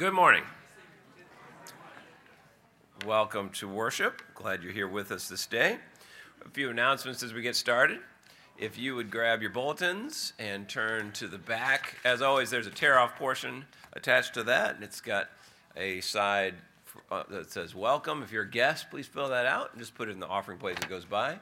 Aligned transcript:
Good 0.00 0.14
morning. 0.14 0.44
Welcome 3.04 3.50
to 3.50 3.68
worship. 3.68 4.22
Glad 4.34 4.62
you're 4.62 4.72
here 4.72 4.88
with 4.88 5.12
us 5.12 5.28
this 5.28 5.44
day. 5.44 5.76
A 6.42 6.48
few 6.48 6.70
announcements 6.70 7.22
as 7.22 7.34
we 7.34 7.42
get 7.42 7.54
started. 7.54 7.98
If 8.56 8.78
you 8.78 8.96
would 8.96 9.10
grab 9.10 9.42
your 9.42 9.50
bulletins 9.50 10.32
and 10.38 10.66
turn 10.66 11.12
to 11.12 11.28
the 11.28 11.36
back, 11.36 11.98
as 12.02 12.22
always, 12.22 12.48
there's 12.48 12.66
a 12.66 12.70
tear 12.70 12.98
off 12.98 13.16
portion 13.16 13.66
attached 13.92 14.32
to 14.32 14.42
that, 14.44 14.76
and 14.76 14.82
it's 14.82 15.02
got 15.02 15.28
a 15.76 16.00
side 16.00 16.54
uh, 17.10 17.24
that 17.28 17.52
says 17.52 17.74
welcome. 17.74 18.22
If 18.22 18.32
you're 18.32 18.44
a 18.44 18.50
guest, 18.50 18.88
please 18.88 19.06
fill 19.06 19.28
that 19.28 19.44
out 19.44 19.72
and 19.72 19.80
just 19.82 19.94
put 19.94 20.08
it 20.08 20.12
in 20.12 20.20
the 20.20 20.28
offering 20.28 20.56
plate 20.56 20.80
that 20.80 20.88
goes 20.88 21.04
by. 21.04 21.38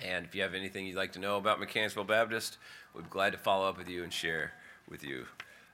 And 0.00 0.24
if 0.24 0.34
you 0.34 0.40
have 0.40 0.54
anything 0.54 0.86
you'd 0.86 0.96
like 0.96 1.12
to 1.12 1.18
know 1.18 1.36
about 1.36 1.60
Mechanicsville 1.60 2.04
Baptist, 2.04 2.56
we'd 2.94 3.04
be 3.04 3.10
glad 3.10 3.32
to 3.32 3.38
follow 3.38 3.68
up 3.68 3.76
with 3.76 3.90
you 3.90 4.02
and 4.02 4.10
share 4.10 4.54
with 4.88 5.04
you 5.04 5.26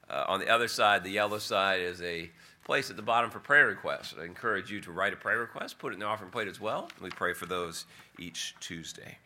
uh, 0.08 0.24
on 0.28 0.40
the 0.40 0.48
other 0.48 0.68
side, 0.68 1.04
the 1.04 1.10
yellow 1.10 1.38
side, 1.38 1.80
is 1.80 2.00
a 2.02 2.30
place 2.64 2.90
at 2.90 2.96
the 2.96 3.02
bottom 3.02 3.30
for 3.30 3.40
prayer 3.40 3.66
requests. 3.66 4.14
I 4.18 4.24
encourage 4.24 4.70
you 4.70 4.80
to 4.82 4.92
write 4.92 5.12
a 5.12 5.16
prayer 5.16 5.38
request, 5.38 5.78
put 5.78 5.92
it 5.92 5.94
in 5.94 6.00
the 6.00 6.06
offering 6.06 6.30
plate 6.30 6.48
as 6.48 6.60
well. 6.60 6.88
We 7.00 7.10
pray 7.10 7.32
for 7.32 7.46
those 7.46 7.86
each 8.18 8.54
Tuesday. 8.60 9.18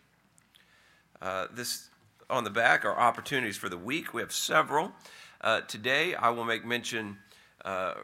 Uh, 1.20 1.46
this 1.52 1.88
on 2.28 2.44
the 2.44 2.50
back 2.50 2.84
are 2.84 2.98
opportunities 2.98 3.56
for 3.56 3.68
the 3.68 3.78
week. 3.78 4.12
We 4.14 4.20
have 4.22 4.32
several. 4.32 4.92
Uh, 5.40 5.60
today, 5.62 6.14
I 6.14 6.30
will 6.30 6.44
make 6.44 6.64
mention. 6.64 7.18
Uh, 7.64 7.94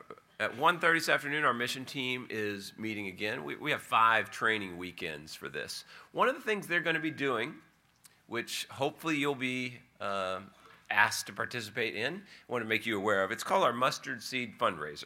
at 0.40 0.56
1.30 0.56 0.94
this 0.94 1.08
afternoon, 1.08 1.44
our 1.44 1.54
mission 1.54 1.84
team 1.84 2.26
is 2.28 2.72
meeting 2.76 3.06
again. 3.06 3.44
We, 3.44 3.54
we 3.54 3.70
have 3.70 3.80
five 3.80 4.28
training 4.30 4.76
weekends 4.76 5.36
for 5.36 5.48
this. 5.48 5.84
One 6.10 6.28
of 6.28 6.34
the 6.34 6.40
things 6.40 6.66
they're 6.66 6.80
going 6.80 6.96
to 6.96 7.02
be 7.02 7.12
doing, 7.12 7.54
which 8.26 8.66
hopefully 8.70 9.16
you'll 9.16 9.36
be 9.36 9.78
uh, 10.00 10.40
asked 10.92 11.26
to 11.26 11.32
participate 11.32 11.96
in, 11.96 12.14
I 12.48 12.52
want 12.52 12.62
to 12.62 12.68
make 12.68 12.86
you 12.86 12.96
aware 12.96 13.24
of. 13.24 13.30
It's 13.30 13.44
called 13.44 13.64
our 13.64 13.72
Mustard 13.72 14.22
Seed 14.22 14.58
Fundraiser. 14.58 15.04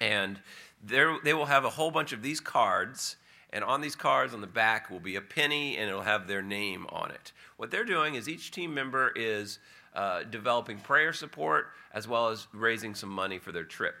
And 0.00 0.40
they 0.82 1.34
will 1.34 1.46
have 1.46 1.64
a 1.64 1.70
whole 1.70 1.90
bunch 1.90 2.12
of 2.12 2.22
these 2.22 2.40
cards, 2.40 3.16
and 3.50 3.62
on 3.62 3.80
these 3.80 3.94
cards 3.94 4.34
on 4.34 4.40
the 4.40 4.46
back 4.46 4.90
will 4.90 5.00
be 5.00 5.16
a 5.16 5.20
penny, 5.20 5.76
and 5.76 5.88
it'll 5.88 6.02
have 6.02 6.26
their 6.26 6.42
name 6.42 6.86
on 6.90 7.10
it. 7.10 7.32
What 7.56 7.70
they're 7.70 7.84
doing 7.84 8.16
is 8.16 8.28
each 8.28 8.50
team 8.50 8.74
member 8.74 9.12
is 9.14 9.60
uh, 9.94 10.24
developing 10.24 10.78
prayer 10.78 11.12
support 11.12 11.68
as 11.92 12.08
well 12.08 12.28
as 12.28 12.48
raising 12.52 12.94
some 12.94 13.10
money 13.10 13.38
for 13.38 13.52
their 13.52 13.64
trip. 13.64 13.94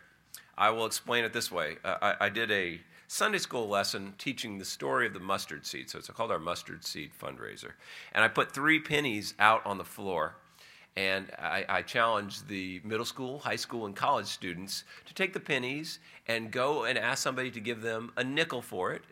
I 0.58 0.70
will 0.70 0.86
explain 0.86 1.24
it 1.24 1.32
this 1.32 1.50
way. 1.52 1.76
Uh, 1.84 1.96
I, 2.02 2.26
I 2.26 2.28
did 2.28 2.50
a 2.50 2.80
Sunday 3.06 3.38
school 3.38 3.68
lesson 3.68 4.14
teaching 4.18 4.58
the 4.58 4.64
story 4.64 5.06
of 5.06 5.14
the 5.14 5.20
mustard 5.20 5.66
seed. 5.66 5.88
So 5.90 5.98
it's 5.98 6.08
called 6.08 6.32
our 6.32 6.38
mustard 6.38 6.84
seed 6.84 7.12
fundraiser. 7.20 7.72
And 8.12 8.24
I 8.24 8.28
put 8.28 8.52
three 8.52 8.80
pennies 8.80 9.34
out 9.38 9.64
on 9.64 9.78
the 9.78 9.84
floor 9.84 10.36
and 10.96 11.30
I, 11.38 11.64
I 11.68 11.82
challenge 11.82 12.46
the 12.46 12.80
middle 12.84 13.04
school, 13.04 13.40
high 13.40 13.56
school, 13.56 13.86
and 13.86 13.96
college 13.96 14.26
students 14.26 14.84
to 15.06 15.14
take 15.14 15.32
the 15.32 15.40
pennies 15.40 15.98
and 16.28 16.50
go 16.50 16.84
and 16.84 16.96
ask 16.96 17.22
somebody 17.22 17.50
to 17.50 17.60
give 17.60 17.82
them 17.82 18.12
a 18.16 18.22
nickel 18.22 18.62
for 18.62 18.92
it. 18.92 19.02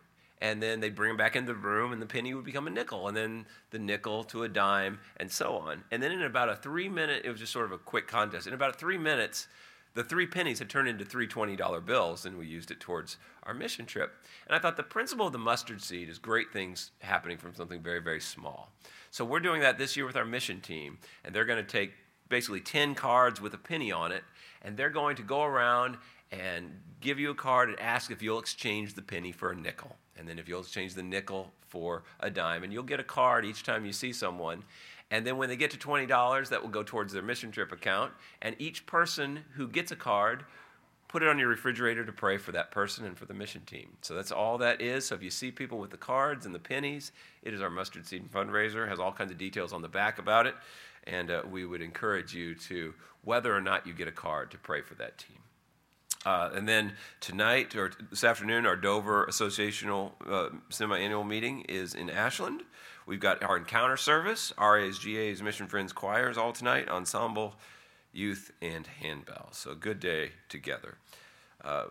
And 0.40 0.60
then 0.60 0.80
they'd 0.80 0.94
bring 0.94 1.10
them 1.10 1.16
back 1.16 1.36
into 1.36 1.52
the 1.52 1.58
room, 1.58 1.92
and 1.92 2.02
the 2.02 2.06
penny 2.06 2.34
would 2.34 2.44
become 2.44 2.66
a 2.66 2.70
nickel, 2.70 3.06
and 3.06 3.16
then 3.16 3.46
the 3.70 3.78
nickel 3.78 4.24
to 4.24 4.42
a 4.42 4.48
dime, 4.48 4.98
and 5.18 5.30
so 5.30 5.56
on. 5.56 5.84
And 5.92 6.02
then 6.02 6.10
in 6.10 6.22
about 6.22 6.48
a 6.48 6.56
three 6.56 6.88
minute, 6.88 7.22
it 7.24 7.30
was 7.30 7.38
just 7.38 7.52
sort 7.52 7.66
of 7.66 7.72
a 7.72 7.78
quick 7.78 8.08
contest. 8.08 8.48
In 8.48 8.54
about 8.54 8.76
three 8.76 8.98
minutes, 8.98 9.46
the 9.94 10.04
three 10.04 10.26
pennies 10.26 10.58
had 10.58 10.70
turned 10.70 10.88
into 10.88 11.04
three 11.04 11.26
$20 11.26 11.84
bills, 11.84 12.24
and 12.24 12.38
we 12.38 12.46
used 12.46 12.70
it 12.70 12.80
towards 12.80 13.18
our 13.42 13.54
mission 13.54 13.84
trip. 13.84 14.14
And 14.46 14.56
I 14.56 14.58
thought 14.58 14.76
the 14.76 14.82
principle 14.82 15.26
of 15.26 15.32
the 15.32 15.38
mustard 15.38 15.82
seed 15.82 16.08
is 16.08 16.18
great 16.18 16.52
things 16.52 16.92
happening 17.00 17.38
from 17.38 17.54
something 17.54 17.82
very, 17.82 18.00
very 18.00 18.20
small. 18.20 18.72
So 19.10 19.24
we're 19.24 19.40
doing 19.40 19.60
that 19.60 19.78
this 19.78 19.96
year 19.96 20.06
with 20.06 20.16
our 20.16 20.24
mission 20.24 20.60
team, 20.60 20.98
and 21.24 21.34
they're 21.34 21.44
going 21.44 21.64
to 21.64 21.70
take 21.70 21.92
basically 22.28 22.60
10 22.60 22.94
cards 22.94 23.40
with 23.40 23.52
a 23.52 23.58
penny 23.58 23.92
on 23.92 24.12
it, 24.12 24.24
and 24.62 24.76
they're 24.76 24.90
going 24.90 25.16
to 25.16 25.22
go 25.22 25.42
around 25.42 25.98
and 26.30 26.70
give 27.00 27.18
you 27.18 27.30
a 27.30 27.34
card 27.34 27.68
and 27.68 27.78
ask 27.78 28.10
if 28.10 28.22
you'll 28.22 28.38
exchange 28.38 28.94
the 28.94 29.02
penny 29.02 29.32
for 29.32 29.50
a 29.50 29.54
nickel. 29.54 29.96
And 30.16 30.26
then 30.26 30.38
if 30.38 30.48
you'll 30.48 30.60
exchange 30.60 30.94
the 30.94 31.02
nickel 31.02 31.52
for 31.68 32.04
a 32.20 32.30
dime, 32.30 32.62
and 32.62 32.72
you'll 32.72 32.82
get 32.82 33.00
a 33.00 33.04
card 33.04 33.44
each 33.44 33.62
time 33.62 33.84
you 33.84 33.92
see 33.92 34.12
someone. 34.12 34.64
And 35.12 35.26
then 35.26 35.36
when 35.36 35.50
they 35.50 35.56
get 35.56 35.70
to 35.72 35.76
$20, 35.76 36.48
that 36.48 36.62
will 36.62 36.70
go 36.70 36.82
towards 36.82 37.12
their 37.12 37.22
mission 37.22 37.52
trip 37.52 37.70
account. 37.70 38.12
And 38.40 38.56
each 38.58 38.86
person 38.86 39.44
who 39.54 39.68
gets 39.68 39.92
a 39.92 39.96
card 39.96 40.44
put 41.06 41.22
it 41.22 41.28
on 41.28 41.38
your 41.38 41.48
refrigerator 41.48 42.02
to 42.06 42.12
pray 42.12 42.38
for 42.38 42.52
that 42.52 42.70
person 42.70 43.04
and 43.04 43.18
for 43.18 43.26
the 43.26 43.34
mission 43.34 43.60
team. 43.66 43.90
So 44.00 44.14
that's 44.14 44.32
all 44.32 44.56
that 44.58 44.80
is. 44.80 45.06
So 45.06 45.14
if 45.14 45.22
you 45.22 45.28
see 45.28 45.50
people 45.50 45.78
with 45.78 45.90
the 45.90 45.98
cards 45.98 46.46
and 46.46 46.54
the 46.54 46.58
pennies, 46.58 47.12
it 47.42 47.52
is 47.52 47.60
our 47.60 47.68
mustard 47.68 48.06
seed 48.06 48.32
fundraiser. 48.32 48.86
It 48.86 48.88
has 48.88 48.98
all 48.98 49.12
kinds 49.12 49.30
of 49.30 49.36
details 49.36 49.74
on 49.74 49.82
the 49.82 49.88
back 49.88 50.18
about 50.18 50.46
it, 50.46 50.54
and 51.04 51.30
uh, 51.30 51.42
we 51.48 51.66
would 51.66 51.82
encourage 51.82 52.32
you 52.32 52.54
to, 52.54 52.94
whether 53.22 53.54
or 53.54 53.60
not 53.60 53.86
you 53.86 53.92
get 53.92 54.08
a 54.08 54.12
card, 54.12 54.50
to 54.52 54.56
pray 54.56 54.80
for 54.80 54.94
that 54.94 55.18
team. 55.18 55.36
Uh, 56.24 56.50
and 56.54 56.66
then 56.66 56.94
tonight 57.20 57.76
or 57.76 57.90
this 58.08 58.24
afternoon, 58.24 58.64
our 58.64 58.76
Dover 58.76 59.26
Associational 59.26 60.12
uh, 60.26 60.48
semi-annual 60.70 61.24
meeting 61.24 61.62
is 61.68 61.94
in 61.94 62.08
Ashland. 62.08 62.62
We've 63.06 63.20
got 63.20 63.42
our 63.42 63.56
encounter 63.56 63.96
service, 63.96 64.52
RASGA's 64.56 65.42
Mission 65.42 65.66
Friends 65.66 65.92
choirs 65.92 66.38
all 66.38 66.52
tonight, 66.52 66.88
ensemble 66.88 67.54
youth, 68.12 68.52
and 68.60 68.86
handbell. 68.86 69.48
So, 69.52 69.74
good 69.74 69.98
day 69.98 70.32
together. 70.48 70.98
Uh, 71.64 71.86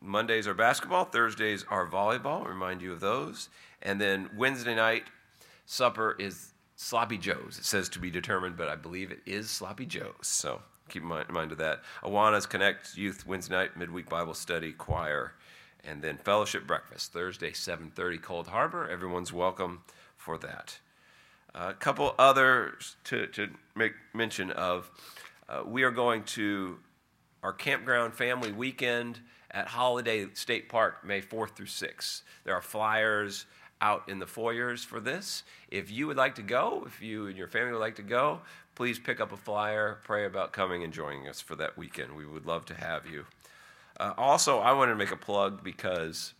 Mondays 0.00 0.46
are 0.46 0.54
basketball, 0.54 1.04
Thursdays 1.04 1.64
are 1.68 1.86
volleyball. 1.86 2.46
Remind 2.46 2.82
you 2.82 2.92
of 2.92 3.00
those. 3.00 3.48
And 3.82 4.00
then 4.00 4.30
Wednesday 4.36 4.74
night, 4.74 5.04
supper 5.66 6.16
is 6.18 6.52
Sloppy 6.76 7.18
Joe's. 7.18 7.58
It 7.58 7.64
says 7.64 7.88
to 7.90 7.98
be 7.98 8.10
determined, 8.10 8.56
but 8.56 8.68
I 8.68 8.76
believe 8.76 9.12
it 9.12 9.20
is 9.26 9.50
Sloppy 9.50 9.86
Joe's. 9.86 10.14
So 10.22 10.62
keep 10.88 11.02
in 11.02 11.08
mind, 11.08 11.26
in 11.28 11.34
mind 11.34 11.52
of 11.52 11.58
that. 11.58 11.82
Awanas 12.02 12.48
Connect 12.48 12.96
Youth 12.96 13.26
Wednesday 13.26 13.54
night, 13.54 13.76
midweek 13.76 14.08
Bible 14.08 14.34
study, 14.34 14.72
choir, 14.72 15.34
and 15.84 16.02
then 16.02 16.16
fellowship 16.18 16.66
breakfast 16.66 17.12
Thursday, 17.12 17.52
7:30, 17.52 18.18
Cold 18.18 18.48
Harbor. 18.48 18.88
Everyone's 18.88 19.32
welcome 19.32 19.82
for 20.22 20.38
that. 20.38 20.78
A 21.54 21.74
couple 21.74 22.14
others 22.18 22.96
to, 23.04 23.26
to 23.28 23.50
make 23.74 23.92
mention 24.14 24.50
of. 24.52 24.90
Uh, 25.48 25.62
we 25.66 25.82
are 25.82 25.90
going 25.90 26.22
to 26.22 26.78
our 27.42 27.52
campground 27.52 28.14
family 28.14 28.52
weekend 28.52 29.18
at 29.50 29.66
Holiday 29.68 30.28
State 30.34 30.68
Park, 30.68 31.04
May 31.04 31.20
4th 31.20 31.50
through 31.50 31.66
6th. 31.66 32.22
There 32.44 32.54
are 32.54 32.62
flyers 32.62 33.46
out 33.80 34.08
in 34.08 34.20
the 34.20 34.26
foyers 34.26 34.84
for 34.84 35.00
this. 35.00 35.42
If 35.68 35.90
you 35.90 36.06
would 36.06 36.16
like 36.16 36.36
to 36.36 36.42
go, 36.42 36.84
if 36.86 37.02
you 37.02 37.26
and 37.26 37.36
your 37.36 37.48
family 37.48 37.72
would 37.72 37.80
like 37.80 37.96
to 37.96 38.02
go, 38.02 38.40
please 38.76 38.98
pick 38.98 39.20
up 39.20 39.32
a 39.32 39.36
flyer, 39.36 39.98
pray 40.04 40.24
about 40.24 40.52
coming 40.52 40.84
and 40.84 40.92
joining 40.92 41.28
us 41.28 41.40
for 41.40 41.56
that 41.56 41.76
weekend. 41.76 42.16
We 42.16 42.24
would 42.24 42.46
love 42.46 42.64
to 42.66 42.74
have 42.74 43.06
you. 43.06 43.26
Uh, 43.98 44.14
also, 44.16 44.60
I 44.60 44.72
wanted 44.72 44.92
to 44.92 44.98
make 44.98 45.10
a 45.10 45.16
plug 45.16 45.62
because 45.64 46.32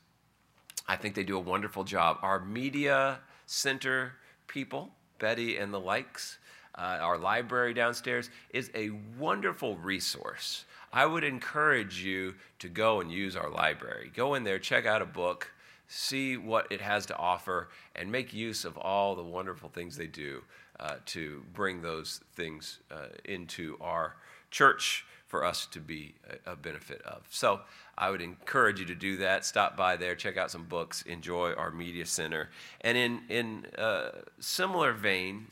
I 0.87 0.97
think 0.97 1.17
they 1.17 1.25
do 1.25 1.37
a 1.37 1.41
wonderful 1.41 1.85
job. 1.85 2.19
Our 2.23 2.41
media 2.41 3.19
center 3.47 4.15
people, 4.47 4.91
Betty 5.19 5.57
and 5.57 5.73
the 5.73 5.81
likes, 5.81 6.39
uh, 6.77 6.99
our 7.01 7.19
library 7.19 7.75
downstairs 7.75 8.31
is 8.51 8.71
a 8.75 8.91
wonderful 9.19 9.77
resource. 9.77 10.65
I 10.93 11.07
would 11.07 11.25
encourage 11.25 12.03
you 12.03 12.35
to 12.59 12.69
go 12.69 13.01
and 13.01 13.11
use 13.11 13.37
our 13.37 13.51
library. 13.51 14.11
Go 14.15 14.35
in 14.35 14.45
there, 14.45 14.59
check 14.59 14.87
out 14.87 15.03
a 15.03 15.07
book, 15.07 15.53
see 15.89 16.37
what 16.37 16.71
it 16.71 16.81
has 16.81 17.07
to 17.07 17.17
offer, 17.17 17.69
and 17.95 18.11
make 18.11 18.33
use 18.33 18.65
of 18.65 18.77
all 18.77 19.15
the 19.15 19.23
wonderful 19.23 19.69
things 19.69 19.97
they 19.97 20.07
do 20.07 20.43
uh, 20.81 20.97
to 21.07 21.43
bring 21.55 21.83
those 21.83 22.21
things 22.35 22.81
uh, 22.91 23.07
into 23.25 23.77
our 23.81 24.17
church 24.51 25.07
for 25.33 25.47
us 25.47 25.65
to 25.65 25.81
be 25.81 26.15
a, 26.47 26.53
a, 26.53 26.57
benefit 26.57 27.01
of. 27.07 27.23
So 27.31 27.63
I 27.97 28.11
would 28.11 28.21
encourage 28.21 28.79
you 28.79 28.85
to 28.85 28.95
do 28.95 29.17
that. 29.17 29.47
Stop 29.47 29.79
by 29.79 29.97
there, 29.97 30.15
check 30.15 30.37
out 30.37 30.51
some 30.51 30.65
books, 30.65 31.01
enjoy 31.03 31.55
our 31.55 31.71
media 31.71 32.05
center. 32.05 32.51
And 32.83 32.99
in 32.99 33.23
in 33.31 33.67
uh, 33.79 34.11
similar 34.41 34.93
vein, 34.93 35.47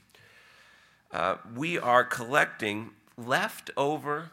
uh, 1.13 1.37
we 1.57 1.79
are 1.79 2.05
collecting 2.05 2.91
leftover, 3.17 4.31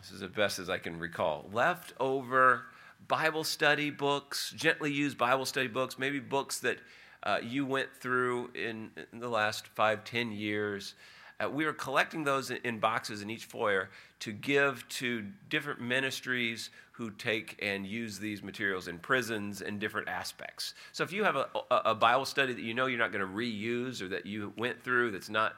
this 0.00 0.12
is 0.12 0.20
the 0.20 0.28
best 0.28 0.60
as 0.60 0.70
I 0.70 0.78
can 0.78 1.00
recall, 1.00 1.50
leftover 1.52 2.66
Bible 3.08 3.42
study 3.42 3.90
books, 3.90 4.52
gently 4.56 4.92
used 4.92 5.18
Bible 5.18 5.44
study 5.44 5.66
books, 5.66 5.98
maybe 5.98 6.20
books 6.20 6.60
that 6.60 6.78
uh, 7.24 7.40
you 7.42 7.66
went 7.66 7.88
through 8.00 8.50
in, 8.54 8.92
in, 9.12 9.18
the 9.18 9.28
last 9.28 9.66
five, 9.66 10.04
ten 10.04 10.30
years. 10.30 10.94
Uh, 11.40 11.48
we 11.48 11.64
are 11.64 11.72
collecting 11.72 12.24
those 12.24 12.50
in, 12.50 12.78
boxes 12.78 13.22
in 13.22 13.30
each 13.30 13.44
foyer 13.44 13.90
to 14.18 14.32
give 14.32 14.86
to 14.88 15.24
different 15.48 15.80
ministries 15.80 16.70
who 16.92 17.10
take 17.12 17.56
and 17.62 17.86
use 17.86 18.18
these 18.18 18.42
materials 18.42 18.88
in 18.88 18.98
prisons 18.98 19.62
and 19.62 19.78
different 19.78 20.08
aspects. 20.08 20.74
So 20.92 21.04
if 21.04 21.12
you 21.12 21.22
have 21.22 21.36
a, 21.36 21.46
a 21.70 21.94
Bible 21.94 22.24
study 22.24 22.52
that 22.52 22.62
you 22.62 22.74
know 22.74 22.86
you're 22.86 22.98
not 22.98 23.12
going 23.12 23.24
to 23.24 23.32
reuse 23.32 24.02
or 24.02 24.08
that 24.08 24.26
you 24.26 24.52
went 24.56 24.82
through 24.82 25.12
that's 25.12 25.30
not 25.30 25.54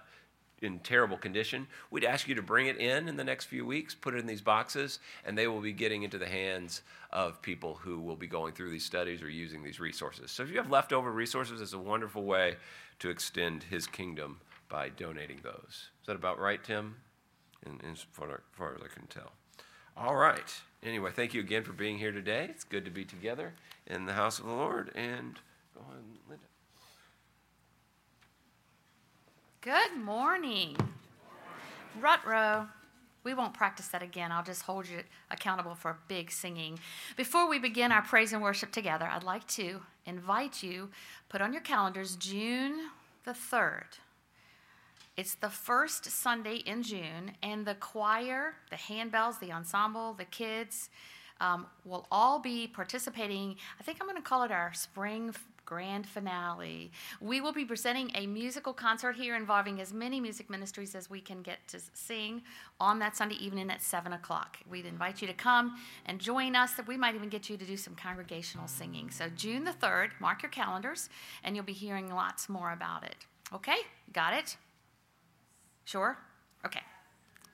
in 0.61 0.79
terrible 0.81 1.17
condition, 1.17 1.67
we'd 1.91 2.05
ask 2.05 2.29
you 2.29 2.35
to 2.35 2.43
bring 2.43 2.67
it 2.67 2.77
in 2.77 3.09
in 3.09 3.17
the 3.17 3.25
next 3.25 3.47
few 3.47 3.65
weeks, 3.65 3.95
put 3.95 4.13
it 4.13 4.19
in 4.19 4.27
these 4.27 4.43
boxes, 4.43 4.99
and 5.25 5.39
they 5.39 5.47
will 5.47 5.63
be 5.63 5.73
getting 5.73 6.03
into 6.03 6.19
the 6.19 6.29
hands 6.29 6.83
of 7.11 7.41
people 7.41 7.77
who 7.77 7.99
will 7.99 8.17
be 8.17 8.27
going 8.27 8.53
through 8.53 8.69
these 8.69 8.85
studies 8.85 9.23
or 9.23 9.31
using 9.31 9.63
these 9.63 9.81
resources. 9.81 10.31
So 10.31 10.43
if 10.43 10.51
you 10.51 10.59
have 10.59 10.71
leftover 10.71 11.11
resources, 11.11 11.63
it's 11.63 11.73
a 11.73 11.79
wonderful 11.79 12.25
way 12.25 12.57
to 12.99 13.09
extend 13.09 13.63
his 13.63 13.87
kingdom 13.87 14.37
by 14.71 14.89
donating 14.89 15.41
those. 15.43 15.91
Is 16.01 16.07
that 16.07 16.17
about 16.17 16.39
right, 16.39 16.63
Tim? 16.63 16.97
In, 17.67 17.81
in, 17.87 17.95
far, 18.13 18.31
as 18.31 18.83
I 18.83 18.89
can 18.89 19.07
tell. 19.09 19.33
All 19.97 20.17
right. 20.17 20.55
Anyway, 20.83 21.11
thank 21.15 21.35
you 21.35 21.41
again 21.41 21.63
for 21.63 21.73
being 21.73 21.99
here 21.99 22.13
today. 22.13 22.47
It's 22.49 22.65
good 22.65 22.87
to 22.87 22.91
be 22.91 23.05
together 23.05 23.53
in 23.87 24.07
the 24.07 24.15
house 24.15 24.39
of 24.39 24.47
the 24.47 24.53
Lord. 24.53 24.91
And 24.95 25.39
go 25.75 25.83
ahead, 25.83 26.03
Linda. 26.29 26.45
Good 29.61 30.03
morning. 30.03 30.77
Rut 32.01 32.21
row. 32.27 32.67
We 33.23 33.35
won't 33.35 33.53
practice 33.53 33.89
that 33.89 34.03
again. 34.03 34.33
I'll 34.33 34.43
just 34.43 34.63
hold 34.63 34.89
you 34.89 35.01
accountable 35.31 35.75
for 35.75 35.99
big 36.09 36.31
singing. 36.31 36.79
Before 37.19 37.47
we 37.47 37.59
begin 37.59 37.93
our 37.93 38.01
praise 38.01 38.33
and 38.33 38.41
worship 38.41 38.73
together, 38.73 39.07
I'd 39.07 39.25
like 39.25 39.47
to 39.49 39.83
invite 40.07 40.63
you, 40.63 40.89
put 41.29 41.43
on 41.43 41.53
your 41.53 41.61
calendars 41.61 42.17
June 42.17 42.89
the 43.25 43.33
3rd. 43.33 43.99
It's 45.17 45.35
the 45.35 45.51
first 45.51 46.07
Sunday 46.07 46.57
in 46.57 46.83
June, 46.83 47.33
and 47.43 47.67
the 47.67 47.75
choir, 47.75 48.55
the 48.71 48.77
handbells, 48.77 49.39
the 49.41 49.53
ensemble, 49.53 50.15
the 50.15 50.25
kids 50.25 50.89
um, 51.41 51.67
will 51.85 52.07
all 52.11 52.39
be 52.39 52.67
participating. 52.67 53.57
I 53.79 53.83
think 53.83 53.99
I'm 54.01 54.07
going 54.07 54.17
to 54.17 54.29
call 54.29 54.43
it 54.45 54.51
our 54.51 54.73
spring 54.73 55.35
grand 55.71 56.05
finale. 56.05 56.91
We 57.21 57.41
will 57.41 57.53
be 57.53 57.65
presenting 57.65 58.11
a 58.17 58.27
musical 58.27 58.73
concert 58.73 59.15
here 59.15 59.37
involving 59.37 59.81
as 59.81 59.93
many 59.93 60.19
music 60.19 60.51
ministries 60.51 60.97
as 60.97 61.09
we 61.09 61.21
can 61.21 61.43
get 61.43 61.59
to 61.69 61.79
sing 61.95 62.43
on 62.81 62.99
that 62.99 63.17
Sunday 63.17 63.37
evening 63.37 63.71
at 63.71 63.81
7 63.81 64.13
o'clock. 64.13 64.59
We'd 64.69 64.85
invite 64.85 65.23
you 65.23 65.29
to 65.29 65.35
come 65.35 65.77
and 66.07 66.19
join 66.19 66.57
us. 66.57 66.73
We 66.89 66.97
might 66.97 67.15
even 67.15 67.29
get 67.29 67.49
you 67.49 67.57
to 67.57 67.65
do 67.65 67.77
some 67.77 67.95
congregational 67.95 68.67
singing. 68.67 69.11
So, 69.11 69.29
June 69.29 69.63
the 69.63 69.71
3rd, 69.71 70.11
mark 70.19 70.43
your 70.43 70.51
calendars, 70.51 71.09
and 71.45 71.55
you'll 71.55 71.65
be 71.65 71.73
hearing 71.73 72.13
lots 72.13 72.49
more 72.49 72.73
about 72.73 73.05
it. 73.05 73.17
Okay? 73.55 73.79
Got 74.13 74.35
it? 74.35 74.57
Sure? 75.85 76.19
Okay. 76.65 76.83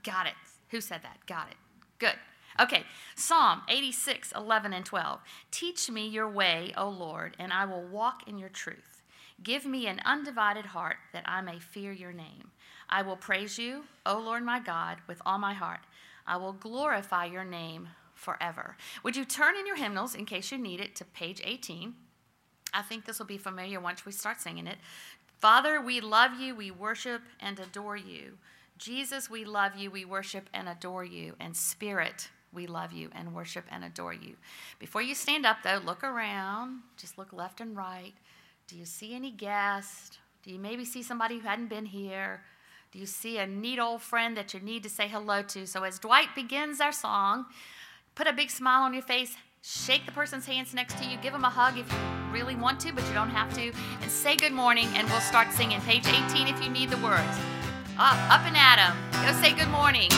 Got 0.02 0.26
it. 0.26 0.34
Who 0.70 0.81
said 0.81 1.02
that? 1.02 1.19
Got 1.26 1.49
it. 1.50 1.56
Good. 1.99 2.14
Okay, 2.58 2.84
Psalm 3.14 3.62
86, 3.69 4.32
11 4.34 4.73
and 4.73 4.84
12. 4.84 5.20
Teach 5.50 5.90
me 5.90 6.08
your 6.08 6.28
way, 6.28 6.73
O 6.76 6.88
Lord, 6.88 7.37
and 7.38 7.52
I 7.52 7.67
will 7.67 7.82
walk 7.82 8.26
in 8.26 8.38
your 8.38 8.49
truth. 8.49 9.02
Give 9.43 9.67
me 9.67 9.87
an 9.87 10.00
undivided 10.06 10.67
heart 10.67 10.96
that 11.12 11.25
I 11.26 11.43
may 11.43 11.58
fear 11.58 11.93
your 11.93 12.12
name. 12.12 12.50
I 12.88 13.02
will 13.02 13.17
praise 13.17 13.58
you, 13.58 13.84
O 14.06 14.19
Lord 14.19 14.43
my 14.43 14.58
God, 14.58 14.99
with 15.06 15.20
all 15.26 15.38
my 15.38 15.52
heart. 15.52 15.81
I 16.26 16.38
will 16.38 16.55
glorify 16.55 17.26
your 17.26 17.44
name 17.44 17.88
forever. 18.14 18.76
Would 19.02 19.17
you 19.17 19.26
turn 19.26 19.56
in 19.56 19.67
your 19.67 19.76
hymnals, 19.76 20.14
in 20.14 20.25
case 20.25 20.50
you 20.50 20.56
need 20.56 20.81
it, 20.81 20.96
to 20.96 21.05
page 21.05 21.43
18? 21.44 21.94
I 22.72 22.82
think 22.82 23.05
this 23.05 23.19
will 23.19 23.26
be 23.26 23.38
familiar 23.38 23.81
once 23.81 24.06
we 24.06 24.12
start 24.12 24.40
singing 24.40 24.67
it. 24.67 24.79
Father, 25.38 25.80
we 25.80 26.00
love 26.00 26.40
you, 26.40 26.54
we 26.54 26.70
worship 26.70 27.22
and 27.40 27.58
adore 27.58 27.96
you. 27.96 28.38
Jesus, 28.78 29.30
we 29.30 29.44
love 29.44 29.76
you, 29.76 29.90
we 29.90 30.04
worship 30.04 30.48
and 30.52 30.68
adore 30.68 31.04
you. 31.04 31.34
And 31.38 31.56
Spirit, 31.56 32.28
we 32.52 32.66
love 32.66 32.92
you 32.92 33.10
and 33.14 33.34
worship 33.34 33.64
and 33.70 33.84
adore 33.84 34.14
you. 34.14 34.36
Before 34.78 35.02
you 35.02 35.14
stand 35.14 35.44
up, 35.46 35.58
though, 35.62 35.80
look 35.84 36.02
around. 36.02 36.80
Just 36.96 37.18
look 37.18 37.32
left 37.32 37.60
and 37.60 37.76
right. 37.76 38.14
Do 38.66 38.76
you 38.76 38.84
see 38.84 39.14
any 39.14 39.30
guests? 39.30 40.18
Do 40.42 40.50
you 40.50 40.58
maybe 40.58 40.84
see 40.84 41.02
somebody 41.02 41.38
who 41.38 41.46
hadn't 41.46 41.68
been 41.68 41.86
here? 41.86 42.42
Do 42.92 42.98
you 42.98 43.06
see 43.06 43.38
a 43.38 43.46
neat 43.46 43.78
old 43.78 44.00
friend 44.00 44.36
that 44.36 44.54
you 44.54 44.60
need 44.60 44.82
to 44.84 44.88
say 44.88 45.06
hello 45.06 45.42
to? 45.42 45.66
So, 45.66 45.82
as 45.82 45.98
Dwight 45.98 46.34
begins 46.34 46.80
our 46.80 46.92
song, 46.92 47.46
put 48.14 48.26
a 48.26 48.32
big 48.32 48.50
smile 48.50 48.82
on 48.82 48.94
your 48.94 49.02
face, 49.02 49.36
shake 49.62 50.06
the 50.06 50.12
person's 50.12 50.46
hands 50.46 50.72
next 50.72 50.96
to 50.98 51.04
you, 51.04 51.18
give 51.18 51.32
them 51.32 51.44
a 51.44 51.50
hug 51.50 51.78
if 51.78 51.90
you 51.92 52.25
really 52.36 52.54
want 52.54 52.78
to, 52.80 52.92
but 52.92 53.02
you 53.08 53.14
don't 53.14 53.30
have 53.30 53.50
to, 53.54 53.72
and 54.02 54.10
say 54.10 54.36
good 54.36 54.52
morning, 54.52 54.88
and 54.94 55.08
we'll 55.08 55.20
start 55.20 55.50
singing. 55.52 55.80
Page 55.80 56.06
18 56.06 56.48
if 56.48 56.62
you 56.62 56.68
need 56.68 56.90
the 56.90 56.98
words. 56.98 57.36
Up, 57.98 58.18
up 58.30 58.42
and 58.44 58.54
at 58.54 58.78
'em. 58.78 58.94
Go 59.24 59.32
say 59.40 59.54
good 59.54 59.70
morning. 59.70 60.10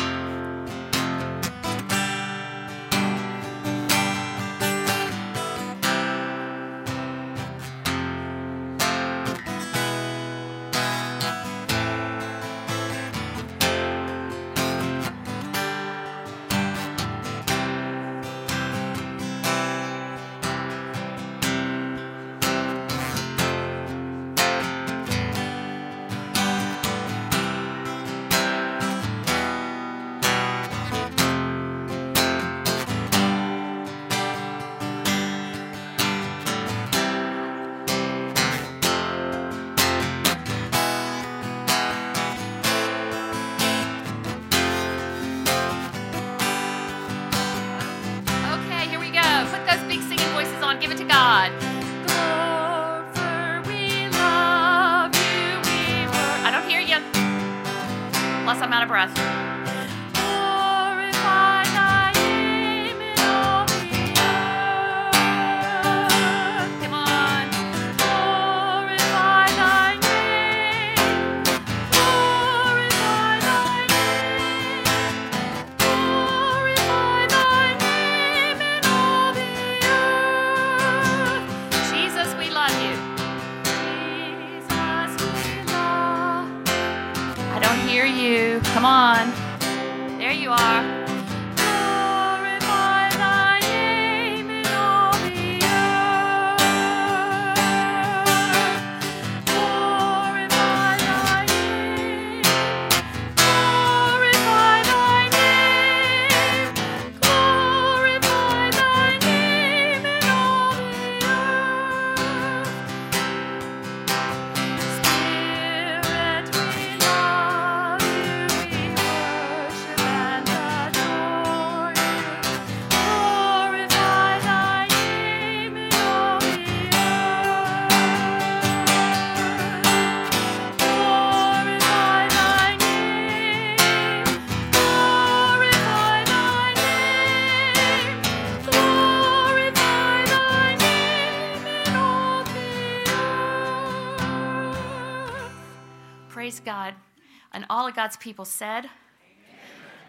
God's 147.93 148.17
people 148.17 148.47
said, 148.47 148.87
Amen. 148.87 148.91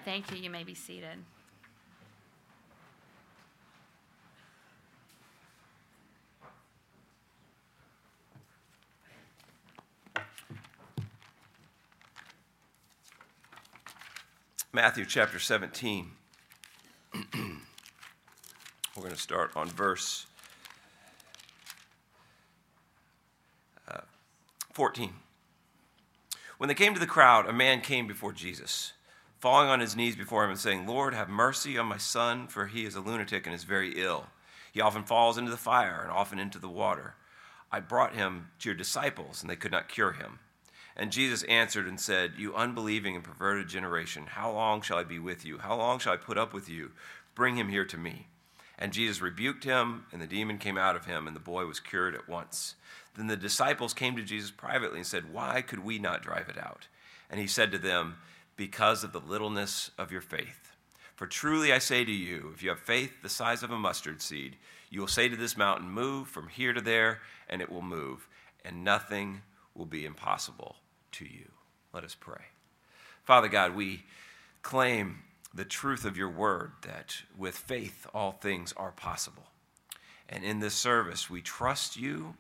Thank 0.06 0.32
you. 0.32 0.38
You 0.38 0.50
may 0.50 0.64
be 0.64 0.74
seated. 0.74 1.18
Matthew 14.72 15.04
chapter 15.04 15.40
17. 15.40 16.12
We're 17.14 17.22
going 18.96 19.12
to 19.12 19.20
start 19.20 19.52
on 19.58 19.68
verse 19.68 20.26
uh, 23.90 24.02
14. 24.72 25.12
When 26.60 26.68
they 26.68 26.76
came 26.76 26.94
to 26.94 27.00
the 27.00 27.08
crowd, 27.08 27.48
a 27.48 27.54
man 27.54 27.80
came 27.80 28.06
before 28.06 28.34
Jesus, 28.34 28.92
falling 29.40 29.70
on 29.70 29.80
his 29.80 29.96
knees 29.96 30.18
before 30.18 30.44
him 30.44 30.50
and 30.50 30.60
saying, 30.60 30.86
Lord, 30.86 31.14
have 31.14 31.30
mercy 31.30 31.78
on 31.78 31.86
my 31.86 31.96
son, 31.96 32.48
for 32.48 32.68
he 32.68 32.84
is 32.84 32.96
a 32.96 33.00
lunatic 33.00 33.46
and 33.46 33.56
is 33.56 33.64
very 33.64 33.94
ill. 33.94 34.28
He 34.74 34.82
often 34.82 35.04
falls 35.04 35.38
into 35.38 35.52
the 35.52 35.56
fire 35.56 36.02
and 36.02 36.12
often 36.12 36.38
into 36.38 36.60
the 36.60 36.68
water. 36.68 37.16
I 37.72 37.80
brought 37.80 38.14
him 38.14 38.50
to 38.60 38.68
your 38.68 38.76
disciples, 38.76 39.42
and 39.42 39.50
they 39.50 39.56
could 39.56 39.72
not 39.72 39.88
cure 39.88 40.12
him. 40.12 40.40
And 40.98 41.14
Jesus 41.14 41.44
answered 41.44 41.88
and 41.88 41.98
said, 41.98 42.34
You 42.36 42.54
unbelieving 42.54 43.16
and 43.16 43.24
perverted 43.24 43.70
generation, 43.70 44.26
how 44.28 44.52
long 44.52 44.82
shall 44.82 44.98
I 44.98 45.06
be 45.06 45.18
with 45.18 45.46
you? 45.46 45.60
How 45.60 45.78
long 45.78 45.98
shall 45.98 46.12
I 46.12 46.18
put 46.18 46.38
up 46.38 46.54
with 46.54 46.68
you? 46.68 46.92
Bring 47.36 47.56
him 47.56 47.70
here 47.70 47.86
to 47.86 47.98
me. 47.98 48.28
And 48.78 48.92
Jesus 48.92 49.22
rebuked 49.22 49.64
him, 49.64 50.08
and 50.12 50.22
the 50.22 50.28
demon 50.28 50.58
came 50.58 50.78
out 50.78 50.98
of 50.98 51.06
him, 51.06 51.26
and 51.26 51.38
the 51.38 51.42
boy 51.42 51.66
was 51.66 51.80
cured 51.80 52.16
at 52.16 52.28
once. 52.28 52.76
Then 53.20 53.28
the 53.28 53.36
disciples 53.36 53.94
came 53.94 54.16
to 54.16 54.24
Jesus 54.24 54.50
privately 54.50 55.00
and 55.00 55.06
said, 55.06 55.34
Why 55.34 55.62
could 55.62 55.84
we 55.84 56.00
not 56.00 56.22
drive 56.22 56.48
it 56.48 56.58
out? 56.58 56.88
And 57.30 57.38
he 57.38 57.48
said 57.48 57.70
to 57.74 57.78
them, 57.78 58.16
Because 58.56 59.04
of 59.04 59.12
the 59.12 59.20
littleness 59.20 59.92
of 59.98 60.10
your 60.10 60.22
faith. 60.22 60.72
For 61.18 61.28
truly 61.28 61.74
I 61.74 61.80
say 61.80 62.06
to 62.06 62.12
you, 62.14 62.52
if 62.54 62.64
you 62.64 62.70
have 62.70 62.80
faith 62.80 63.22
the 63.22 63.28
size 63.28 63.62
of 63.62 63.72
a 63.72 63.78
mustard 63.78 64.22
seed, 64.22 64.56
you 64.90 65.02
will 65.02 65.08
say 65.10 65.28
to 65.28 65.36
this 65.36 65.58
mountain, 65.58 65.90
Move 65.90 66.30
from 66.30 66.48
here 66.48 66.72
to 66.72 66.80
there, 66.80 67.20
and 67.50 67.62
it 67.62 67.70
will 67.70 67.82
move, 67.82 68.26
and 68.64 68.86
nothing 68.86 69.42
will 69.76 69.86
be 69.86 70.06
impossible 70.06 70.78
to 71.12 71.26
you. 71.26 71.52
Let 71.92 72.06
us 72.06 72.16
pray. 72.18 72.46
Father 73.26 73.50
God, 73.50 73.76
we 73.76 74.04
claim 74.62 75.24
the 75.54 75.66
truth 75.66 76.06
of 76.06 76.16
your 76.16 76.30
word 76.30 76.72
that 76.84 77.18
with 77.38 77.58
faith 77.58 78.08
all 78.14 78.32
things 78.32 78.74
are 78.78 78.92
possible. 78.92 79.48
And 80.30 80.46
in 80.46 80.62
this 80.62 80.76
service, 80.76 81.30
we 81.30 81.42
trust 81.42 81.98
you, 81.98 82.36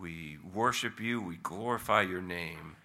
we 0.00 0.38
worship 0.54 1.00
you, 1.00 1.20
we 1.20 1.36
glorify 1.36 2.02
your 2.02 2.22
name 2.22 2.76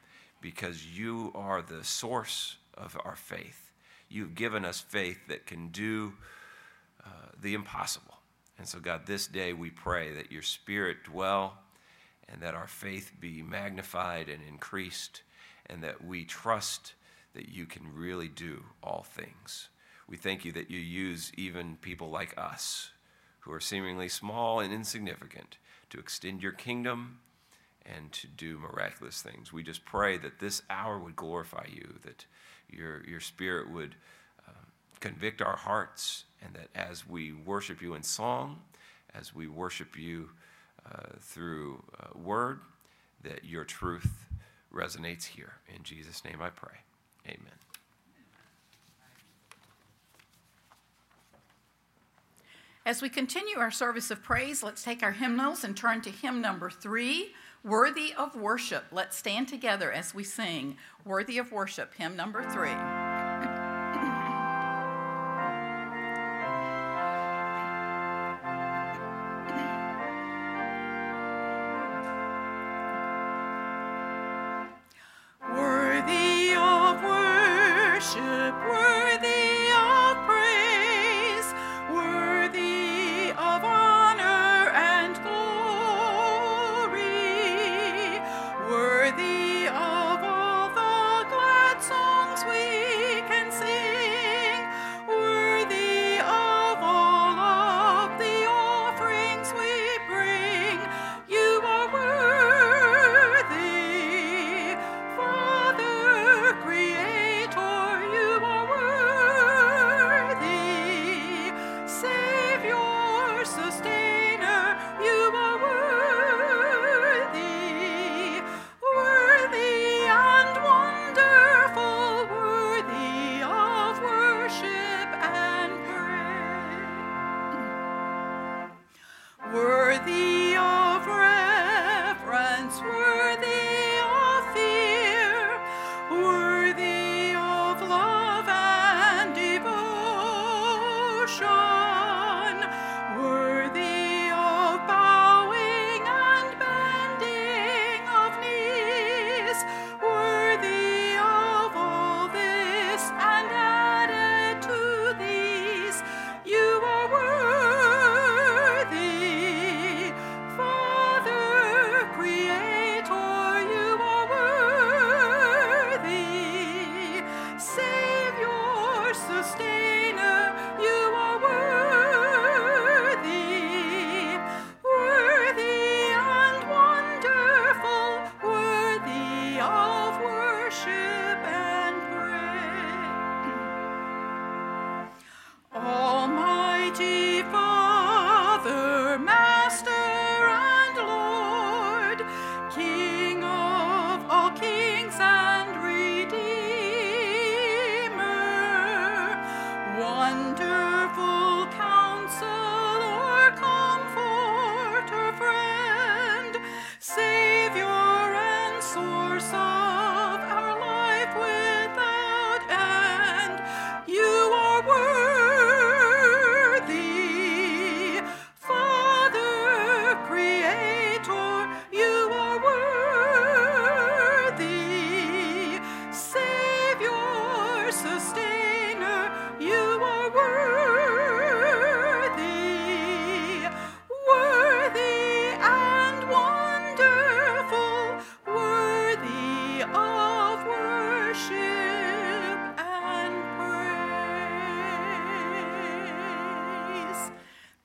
because 0.42 0.86
you 0.86 1.32
are 1.36 1.62
the 1.62 1.84
source 1.84 2.58
of 2.76 2.98
our 3.06 3.16
faith. 3.16 3.72
You've 4.10 4.36
given 4.36 4.66
us 4.66 4.80
faith 4.80 5.20
that 5.28 5.46
can 5.46 5.70
do 5.70 6.14
uh, 7.06 7.30
the 7.42 7.54
impossible. 7.54 8.18
And 8.58 8.68
so, 8.68 8.80
God, 8.80 9.06
this 9.06 9.28
day 9.28 9.54
we 9.54 9.70
pray 9.70 10.14
that 10.14 10.32
your 10.32 10.42
spirit 10.42 11.04
dwell 11.04 11.58
and 12.30 12.42
that 12.42 12.56
our 12.56 12.68
faith 12.68 13.12
be 13.20 13.42
magnified 13.42 14.30
and 14.30 14.42
increased, 14.48 15.22
and 15.68 15.84
that 15.84 16.04
we 16.04 16.24
trust 16.24 16.94
that 17.34 17.50
you 17.50 17.66
can 17.66 17.94
really 17.94 18.28
do 18.28 18.64
all 18.82 19.06
things. 19.08 19.70
We 20.08 20.18
thank 20.18 20.46
you 20.46 20.52
that 20.54 20.72
you 20.72 20.80
use 20.80 21.32
even 21.38 21.78
people 21.82 22.10
like 22.10 22.34
us, 22.38 22.92
who 23.42 23.52
are 23.52 23.60
seemingly 23.60 24.08
small 24.08 24.60
and 24.60 24.74
insignificant, 24.74 25.58
to 25.94 26.00
extend 26.00 26.42
your 26.42 26.52
kingdom 26.52 27.20
and 27.86 28.12
to 28.12 28.26
do 28.26 28.58
miraculous 28.58 29.22
things. 29.22 29.54
We 29.54 29.62
just 29.62 29.86
pray 29.86 30.18
that 30.18 30.40
this 30.40 30.64
hour 30.70 30.98
would 30.98 31.16
glorify 31.16 31.66
you, 31.72 31.96
that 32.04 32.26
your, 32.68 33.06
your 33.06 33.20
spirit 33.20 33.72
would 33.72 33.96
uh, 34.48 34.66
convict 35.00 35.40
our 35.42 35.56
hearts, 35.56 36.24
and 36.44 36.56
that 36.56 36.70
as 36.74 37.08
we 37.08 37.32
worship 37.32 37.80
you 37.80 37.94
in 37.94 38.02
song, 38.02 38.60
as 39.14 39.36
we 39.36 39.48
worship 39.48 39.96
you 39.96 40.30
uh, 40.92 41.18
through 41.20 41.84
uh, 42.00 42.18
word, 42.18 42.62
that 43.22 43.46
your 43.46 43.64
truth 43.64 44.26
resonates 44.74 45.26
here. 45.26 45.54
In 45.76 45.84
Jesus' 45.84 46.26
name 46.26 46.42
I 46.42 46.50
pray. 46.50 46.78
Amen. 47.28 47.73
As 52.86 53.02
we 53.02 53.08
continue 53.08 53.58
our 53.60 53.72
service 53.72 54.12
of 54.12 54.22
praise, 54.22 54.62
let's 54.62 54.84
take 54.84 55.04
our 55.04 55.14
hymnals 55.14 55.64
and 55.64 55.76
turn 55.76 56.02
to 56.02 56.10
hymn 56.10 56.42
number 56.42 56.70
three, 56.70 57.34
Worthy 57.64 58.14
of 58.14 58.36
Worship. 58.36 58.84
Let's 58.92 59.16
stand 59.16 59.48
together 59.48 59.90
as 59.90 60.14
we 60.14 60.26
sing 60.26 60.76
Worthy 61.06 61.38
of 61.38 61.54
Worship, 61.54 61.94
hymn 61.94 62.18
number 62.18 62.44
three. 62.50 63.03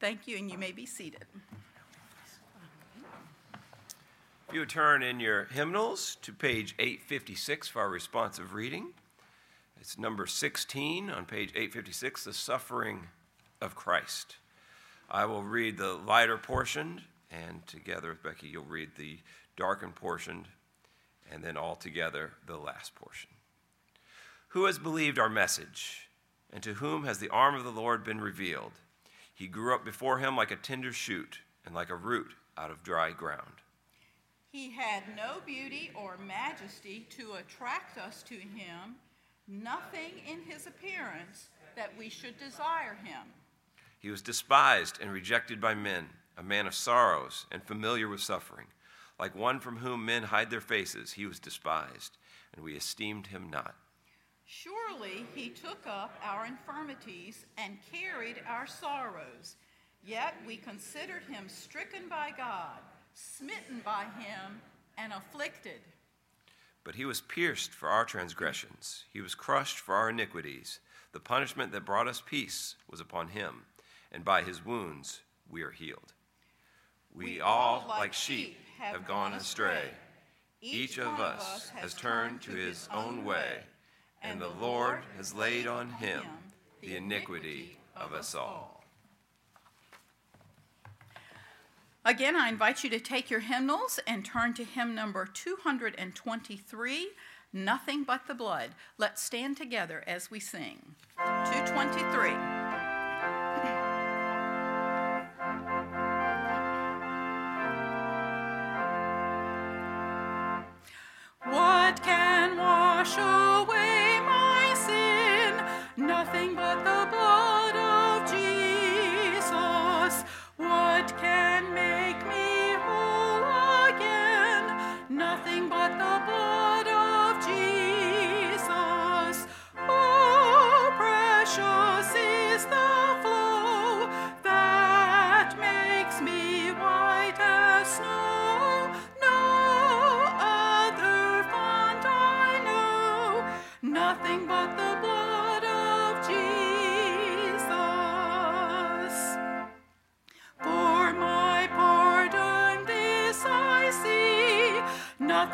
Thank 0.01 0.29
you, 0.29 0.37
and 0.37 0.49
you 0.49 0.57
may 0.57 0.71
be 0.71 0.87
seated. 0.87 1.25
If 4.49 4.55
you 4.55 4.65
turn 4.65 5.03
in 5.03 5.19
your 5.19 5.45
hymnals 5.47 6.17
to 6.23 6.33
page 6.33 6.75
856 6.79 7.69
for 7.69 7.81
our 7.81 7.89
responsive 7.89 8.55
reading. 8.55 8.95
It's 9.81 9.99
number 9.99 10.27
16 10.27 11.11
on 11.11 11.25
page 11.25 11.51
856, 11.51 12.25
The 12.25 12.33
Suffering 12.33 13.09
of 13.61 13.75
Christ. 13.75 14.37
I 15.11 15.25
will 15.25 15.43
read 15.43 15.79
the 15.79 15.95
lighter 15.95 16.39
portion, 16.39 17.03
and 17.31 17.67
together 17.67 18.11
with 18.11 18.23
Becky, 18.23 18.47
you'll 18.47 18.65
read 18.65 18.91
the 18.97 19.19
darkened 19.57 19.97
portion, 19.97 20.47
and 21.31 21.43
then 21.43 21.57
all 21.57 21.75
together 21.75 22.35
the 22.47 22.57
last 22.57 22.95
portion. 22.95 23.31
Who 24.49 24.67
has 24.67 24.79
believed 24.79 25.19
our 25.19 25.29
message, 25.29 26.09
and 26.53 26.63
to 26.63 26.75
whom 26.75 27.05
has 27.05 27.19
the 27.19 27.31
arm 27.31 27.57
of 27.57 27.65
the 27.65 27.71
Lord 27.71 28.05
been 28.05 28.21
revealed? 28.21 28.73
He 29.39 29.47
grew 29.47 29.73
up 29.73 29.85
before 29.85 30.19
him 30.19 30.37
like 30.37 30.51
a 30.51 30.57
tender 30.57 30.93
shoot, 30.93 31.39
and 31.65 31.73
like 31.73 31.91
a 31.91 31.95
root 31.95 32.33
out 32.57 32.73
of 32.73 32.83
dry 32.83 33.13
ground. 33.13 33.63
He 34.51 34.73
had 34.73 35.05
no 35.17 35.37
beauty 35.47 35.93
or 35.95 36.17
majesty 36.19 37.07
to 37.11 37.35
attract 37.35 37.99
us 37.99 38.25
to 38.25 38.35
him, 38.35 38.97
nothing 39.47 40.23
in 40.29 40.43
his 40.43 40.67
appearance 40.67 41.51
that 41.77 41.97
we 41.97 42.09
should 42.09 42.37
desire 42.37 42.99
him. 43.05 43.29
He 44.01 44.11
was 44.11 44.23
despised 44.23 44.99
and 45.01 45.13
rejected 45.13 45.61
by 45.61 45.77
men, 45.77 46.09
a 46.37 46.43
man 46.43 46.67
of 46.67 46.75
sorrows 46.75 47.47
and 47.53 47.63
familiar 47.63 48.09
with 48.09 48.21
suffering. 48.21 48.67
Like 49.21 49.37
one 49.37 49.61
from 49.61 49.77
whom 49.77 50.05
men 50.05 50.25
hide 50.25 50.51
their 50.51 50.61
faces, 50.61 51.13
he 51.13 51.27
was 51.27 51.39
despised, 51.39 52.17
and 52.53 52.65
we 52.65 52.75
esteemed 52.75 53.29
him 53.29 53.51
not. 53.51 53.77
Surely 54.51 55.27
he 55.35 55.51
took 55.51 55.87
up 55.87 56.19
our 56.25 56.47
infirmities 56.47 57.45
and 57.59 57.77
carried 57.93 58.41
our 58.49 58.67
sorrows. 58.67 59.57
Yet 60.03 60.35
we 60.47 60.57
considered 60.57 61.23
him 61.31 61.51
stricken 61.51 62.09
by 62.09 62.33
God, 62.35 62.79
smitten 63.13 63.83
by 63.85 64.05
him, 64.19 64.63
and 64.97 65.13
afflicted. 65.13 65.81
But 66.83 66.95
he 66.95 67.05
was 67.05 67.21
pierced 67.21 67.73
for 67.73 67.91
our 67.91 68.07
transgressions, 68.07 69.05
he 69.13 69.21
was 69.21 69.35
crushed 69.35 69.79
for 69.79 69.95
our 69.95 70.09
iniquities. 70.09 70.81
The 71.13 71.21
punishment 71.21 71.71
that 71.73 71.85
brought 71.85 72.09
us 72.09 72.23
peace 72.25 72.77
was 72.91 73.01
upon 73.01 73.29
him, 73.29 73.67
and 74.11 74.25
by 74.25 74.43
his 74.43 74.65
wounds 74.65 75.21
we 75.51 75.61
are 75.63 75.73
healed. 75.73 76.15
We, 77.15 77.25
We 77.25 77.41
all, 77.43 77.85
like 77.87 77.99
like 77.99 78.13
sheep, 78.15 78.57
have 78.79 79.07
gone 79.07 79.35
astray. 79.35 79.75
astray. 79.75 79.91
Each 80.63 80.99
of 80.99 81.21
us 81.21 81.69
has 81.71 81.93
turned 81.93 82.41
to 82.43 82.53
his 82.53 82.89
own 82.93 83.25
way, 83.27 83.59
and 84.23 84.41
the 84.41 84.51
Lord 84.61 85.01
has 85.17 85.35
laid 85.35 85.67
on 85.67 85.91
him 85.91 86.23
the 86.81 86.97
iniquity 86.97 87.79
of 87.97 88.13
us 88.13 88.35
all. 88.35 88.85
Again, 92.05 92.37
I 92.37 92.49
invite 92.49 92.85
you 92.85 92.91
to 92.91 93.01
take 93.01 93.31
your 93.31 93.41
hymnals 93.41 94.01
and 94.07 94.25
turn 94.25 94.55
to 94.55 94.65
hymn 94.65 94.95
number 94.95 95.27
223, 95.27 97.09
Nothing 97.53 98.05
But 98.05 98.27
the 98.27 98.35
Blood. 98.35 98.71
Let's 98.97 99.23
stand 99.23 99.57
together 99.57 100.05
as 100.07 100.31
we 100.31 100.41
sing. 100.41 100.95
223. 101.19 102.48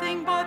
Nothing 0.05 0.23
but 0.23 0.44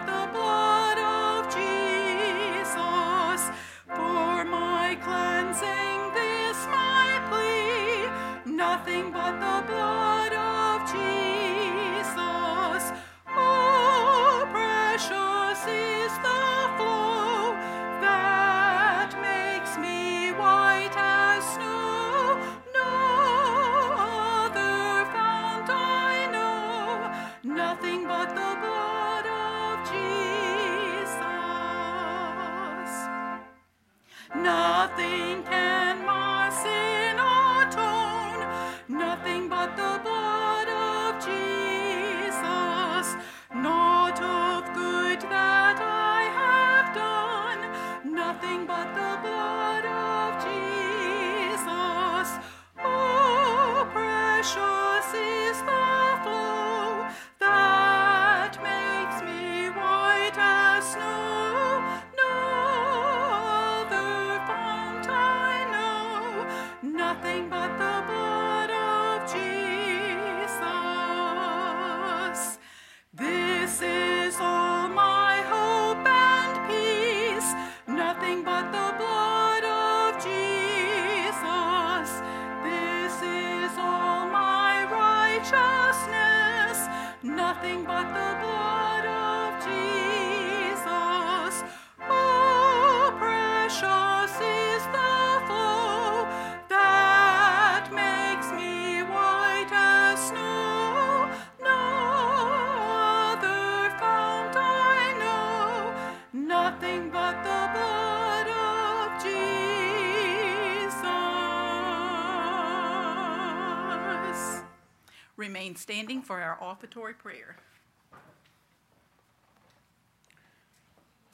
standing 115.79 116.23
for 116.23 116.41
our 116.41 116.59
offertory 116.61 117.15
prayer. 117.15 117.57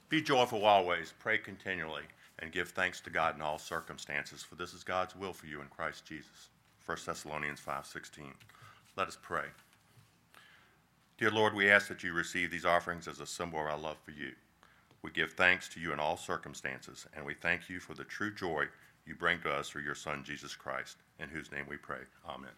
Be 0.09 0.21
joyful 0.23 0.65
always, 0.65 1.13
pray 1.19 1.39
continually, 1.39 2.05
and 2.39 2.53
give 2.53 2.69
thanks 2.69 3.01
to 3.01 3.11
God 3.11 3.35
in 3.35 3.43
all 3.43 3.59
circumstances, 3.59 4.43
for 4.43 4.55
this 4.55 4.75
is 4.75 4.85
God's 4.85 5.17
will 5.17 5.33
for 5.33 5.47
you 5.47 5.61
in 5.61 5.67
Christ 5.69 6.05
Jesus. 6.05 6.51
1 6.85 7.07
Thessalonians 7.07 7.61
5:16. 7.61 8.35
Let 8.97 9.09
us 9.09 9.19
pray. 9.21 9.47
Dear 11.17 11.31
Lord, 11.31 11.55
we 11.55 11.71
ask 11.71 11.89
that 11.89 12.03
you 12.03 12.13
receive 12.13 12.51
these 12.51 12.67
offerings 12.67 13.09
as 13.09 13.21
a 13.21 13.27
symbol 13.27 13.61
of 13.61 13.67
our 13.67 13.79
love 13.79 13.99
for 14.05 14.11
you. 14.11 14.35
We 15.03 15.11
give 15.11 15.33
thanks 15.33 15.69
to 15.71 15.81
you 15.81 15.93
in 15.93 16.01
all 16.01 16.17
circumstances, 16.17 17.07
and 17.15 17.25
we 17.25 17.35
thank 17.35 17.69
you 17.69 17.81
for 17.81 17.95
the 17.95 18.05
true 18.05 18.33
joy 18.33 18.69
you 19.07 19.15
bring 19.15 19.41
to 19.41 19.53
us 19.53 19.71
through 19.71 19.83
your 19.83 19.95
Son, 19.95 20.25
Jesus 20.25 20.55
Christ, 20.55 20.99
in 21.19 21.29
whose 21.29 21.53
name 21.53 21.67
we 21.69 21.77
pray. 21.77 22.01
Amen. 22.27 22.51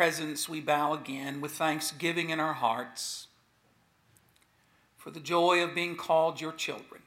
Presence 0.00 0.48
we 0.48 0.62
bow 0.62 0.94
again 0.94 1.42
with 1.42 1.52
thanksgiving 1.52 2.30
in 2.30 2.40
our 2.40 2.54
hearts 2.54 3.26
for 4.96 5.10
the 5.10 5.20
joy 5.20 5.62
of 5.62 5.74
being 5.74 5.94
called 5.94 6.40
your 6.40 6.52
children. 6.52 7.02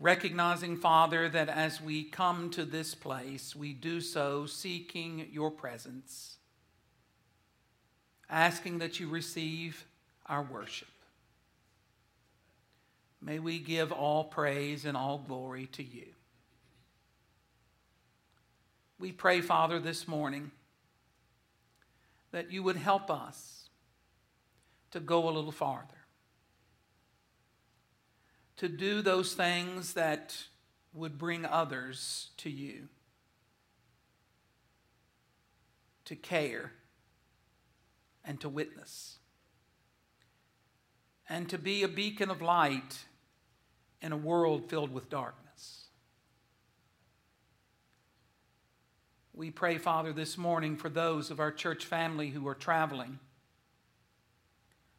Recognizing, 0.00 0.76
Father, 0.76 1.28
that 1.28 1.48
as 1.48 1.80
we 1.80 2.02
come 2.02 2.50
to 2.50 2.64
this 2.64 2.92
place, 2.92 3.54
we 3.54 3.72
do 3.72 4.00
so 4.00 4.46
seeking 4.46 5.28
your 5.30 5.48
presence, 5.48 6.38
asking 8.28 8.78
that 8.78 8.98
you 8.98 9.08
receive 9.08 9.86
our 10.26 10.42
worship. 10.42 10.88
May 13.22 13.38
we 13.38 13.60
give 13.60 13.92
all 13.92 14.24
praise 14.24 14.84
and 14.84 14.96
all 14.96 15.18
glory 15.18 15.66
to 15.66 15.84
you. 15.84 16.06
We 18.98 19.12
pray, 19.12 19.40
Father, 19.40 19.78
this 19.78 20.08
morning 20.08 20.50
that 22.34 22.50
you 22.50 22.64
would 22.64 22.76
help 22.76 23.12
us 23.12 23.68
to 24.90 24.98
go 24.98 25.28
a 25.28 25.30
little 25.30 25.52
farther, 25.52 25.86
to 28.56 28.68
do 28.68 29.02
those 29.02 29.34
things 29.34 29.94
that 29.94 30.36
would 30.92 31.16
bring 31.16 31.46
others 31.46 32.30
to 32.36 32.50
you, 32.50 32.88
to 36.06 36.16
care 36.16 36.72
and 38.24 38.40
to 38.40 38.48
witness, 38.48 39.18
and 41.28 41.48
to 41.48 41.56
be 41.56 41.84
a 41.84 41.88
beacon 41.88 42.30
of 42.30 42.42
light 42.42 43.04
in 44.02 44.10
a 44.10 44.16
world 44.16 44.68
filled 44.68 44.92
with 44.92 45.08
darkness. 45.08 45.43
We 49.36 49.50
pray, 49.50 49.78
Father, 49.78 50.12
this 50.12 50.38
morning 50.38 50.76
for 50.76 50.88
those 50.88 51.28
of 51.32 51.40
our 51.40 51.50
church 51.50 51.84
family 51.84 52.30
who 52.30 52.46
are 52.46 52.54
traveling, 52.54 53.18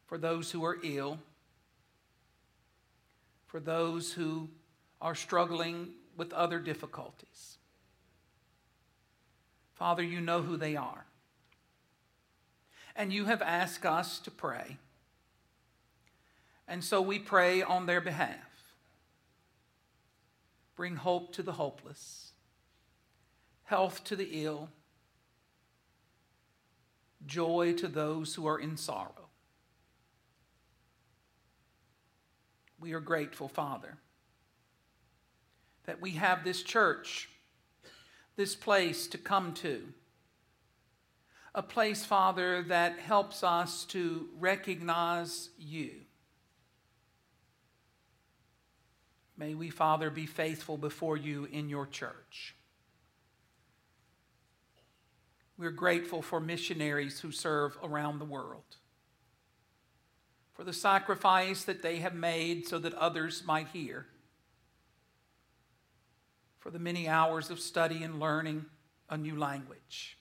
for 0.04 0.18
those 0.18 0.50
who 0.50 0.62
are 0.62 0.76
ill, 0.82 1.18
for 3.46 3.60
those 3.60 4.12
who 4.12 4.50
are 5.00 5.14
struggling 5.14 5.88
with 6.18 6.34
other 6.34 6.58
difficulties. 6.58 7.56
Father, 9.72 10.02
you 10.02 10.20
know 10.20 10.42
who 10.42 10.58
they 10.58 10.76
are. 10.76 11.06
And 12.94 13.14
you 13.14 13.24
have 13.24 13.40
asked 13.40 13.86
us 13.86 14.18
to 14.18 14.30
pray. 14.30 14.76
And 16.68 16.84
so 16.84 17.00
we 17.00 17.18
pray 17.18 17.62
on 17.62 17.86
their 17.86 18.02
behalf. 18.02 18.74
Bring 20.76 20.96
hope 20.96 21.32
to 21.32 21.42
the 21.42 21.52
hopeless, 21.52 22.32
health 23.66 24.02
to 24.04 24.16
the 24.16 24.44
ill, 24.44 24.68
joy 27.24 27.74
to 27.74 27.86
those 27.86 28.34
who 28.34 28.46
are 28.46 28.58
in 28.58 28.76
sorrow. 28.76 29.28
We 32.80 32.92
are 32.94 33.00
grateful, 33.00 33.48
Father 33.48 33.98
that 35.86 36.00
we 36.00 36.12
have 36.12 36.44
this 36.44 36.62
church, 36.62 37.28
this 38.36 38.54
place 38.54 39.06
to 39.08 39.18
come 39.18 39.54
to. 39.54 39.82
A 41.54 41.62
place, 41.62 42.04
Father, 42.04 42.62
that 42.64 42.98
helps 42.98 43.42
us 43.42 43.84
to 43.86 44.28
recognize 44.38 45.48
you. 45.58 45.92
May 49.38 49.54
we, 49.54 49.70
Father, 49.70 50.10
be 50.10 50.26
faithful 50.26 50.76
before 50.76 51.16
you 51.16 51.48
in 51.50 51.68
your 51.68 51.86
church. 51.86 52.54
We're 55.58 55.70
grateful 55.70 56.22
for 56.22 56.40
missionaries 56.40 57.20
who 57.20 57.32
serve 57.32 57.78
around 57.82 58.18
the 58.18 58.24
world, 58.24 58.76
for 60.52 60.64
the 60.64 60.72
sacrifice 60.72 61.64
that 61.64 61.82
they 61.82 61.96
have 61.96 62.14
made 62.14 62.66
so 62.66 62.78
that 62.78 62.94
others 62.94 63.42
might 63.46 63.68
hear 63.68 64.06
for 66.66 66.72
the 66.72 66.78
many 66.80 67.06
hours 67.06 67.48
of 67.50 67.60
study 67.60 68.02
and 68.02 68.18
learning 68.18 68.66
a 69.08 69.16
new 69.16 69.38
language, 69.38 70.18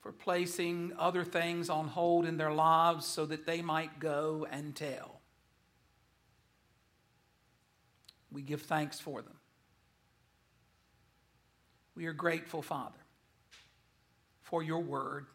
for 0.00 0.10
placing 0.10 0.92
other 0.98 1.22
things 1.22 1.70
on 1.70 1.86
hold 1.86 2.26
in 2.26 2.36
their 2.36 2.52
lives 2.52 3.06
so 3.06 3.24
that 3.24 3.46
they 3.46 3.62
might 3.62 4.00
go 4.00 4.44
and 4.50 4.74
tell. 4.74 5.20
We 8.32 8.42
give 8.42 8.62
thanks 8.62 8.98
for 8.98 9.22
them. 9.22 9.36
We 11.94 12.06
are 12.06 12.12
grateful, 12.12 12.62
Father, 12.62 12.98
for 14.46 14.62
your 14.62 14.78
word. 14.78 15.26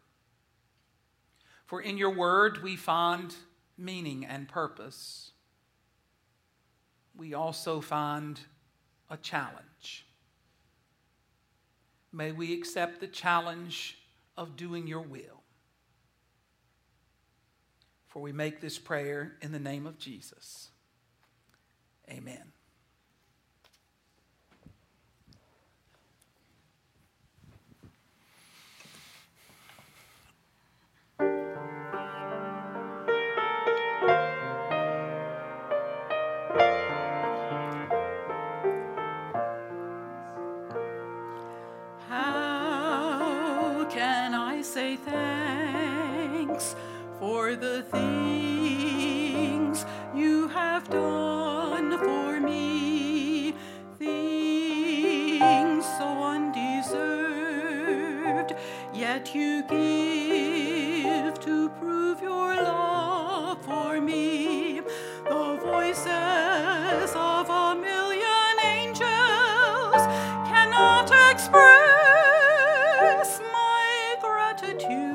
For 1.66 1.82
in 1.82 1.98
your 1.98 2.14
word 2.14 2.62
we 2.62 2.76
find 2.76 3.34
meaning 3.76 4.24
and 4.24 4.48
purpose. 4.48 5.32
We 7.14 7.34
also 7.34 7.82
find 7.82 8.40
a 9.10 9.18
challenge. 9.18 10.06
May 12.10 12.32
we 12.32 12.54
accept 12.54 13.00
the 13.00 13.06
challenge 13.06 13.98
of 14.38 14.56
doing 14.56 14.86
your 14.86 15.02
will. 15.02 15.42
For 18.06 18.22
we 18.22 18.32
make 18.32 18.62
this 18.62 18.78
prayer 18.78 19.34
in 19.42 19.52
the 19.52 19.58
name 19.58 19.86
of 19.86 19.98
Jesus. 19.98 20.70
Amen. 22.08 22.52
thanks 44.96 46.74
for 47.18 47.56
the 47.56 47.82
things 47.82 49.84
you 50.14 50.48
have 50.48 50.88
done 50.90 51.96
for 51.98 52.38
me, 52.40 53.54
things 53.98 55.84
so 55.98 56.06
undeserved, 56.34 56.92
yet 58.92 59.34
you 59.34 59.62
give 59.68 61.38
to 61.40 61.70
prove 61.80 62.20
your 62.20 62.56
love 62.56 63.64
for 63.64 63.98
me. 64.00 64.80
The 65.24 65.56
voices 65.62 67.14
of 67.14 67.48
a 67.48 67.74
million 67.74 68.58
angels 68.64 70.06
cannot 70.48 71.10
express 71.30 71.81
two. 74.88 75.11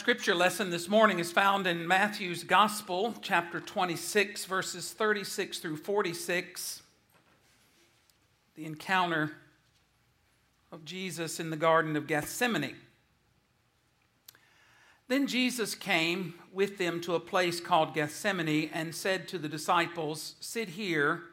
Scripture 0.00 0.34
lesson 0.34 0.70
this 0.70 0.88
morning 0.88 1.18
is 1.18 1.30
found 1.30 1.66
in 1.66 1.86
Matthew's 1.86 2.42
Gospel, 2.42 3.14
chapter 3.20 3.60
26, 3.60 4.46
verses 4.46 4.92
36 4.92 5.58
through 5.58 5.76
46. 5.76 6.80
The 8.54 8.64
encounter 8.64 9.32
of 10.72 10.86
Jesus 10.86 11.38
in 11.38 11.50
the 11.50 11.56
Garden 11.56 11.96
of 11.96 12.06
Gethsemane. 12.06 12.76
Then 15.08 15.26
Jesus 15.26 15.74
came 15.74 16.32
with 16.50 16.78
them 16.78 17.02
to 17.02 17.14
a 17.14 17.20
place 17.20 17.60
called 17.60 17.92
Gethsemane 17.92 18.70
and 18.72 18.94
said 18.94 19.28
to 19.28 19.38
the 19.38 19.50
disciples, 19.50 20.34
Sit 20.40 20.70
here 20.70 21.24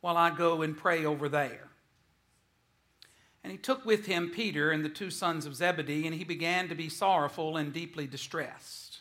while 0.00 0.16
I 0.16 0.30
go 0.30 0.62
and 0.62 0.76
pray 0.76 1.04
over 1.04 1.28
there. 1.28 1.67
And 3.48 3.52
he 3.54 3.62
took 3.62 3.86
with 3.86 4.04
him 4.04 4.28
Peter 4.28 4.70
and 4.70 4.84
the 4.84 4.90
two 4.90 5.10
sons 5.10 5.46
of 5.46 5.56
Zebedee, 5.56 6.06
and 6.06 6.14
he 6.14 6.22
began 6.22 6.68
to 6.68 6.74
be 6.74 6.90
sorrowful 6.90 7.56
and 7.56 7.72
deeply 7.72 8.06
distressed. 8.06 8.98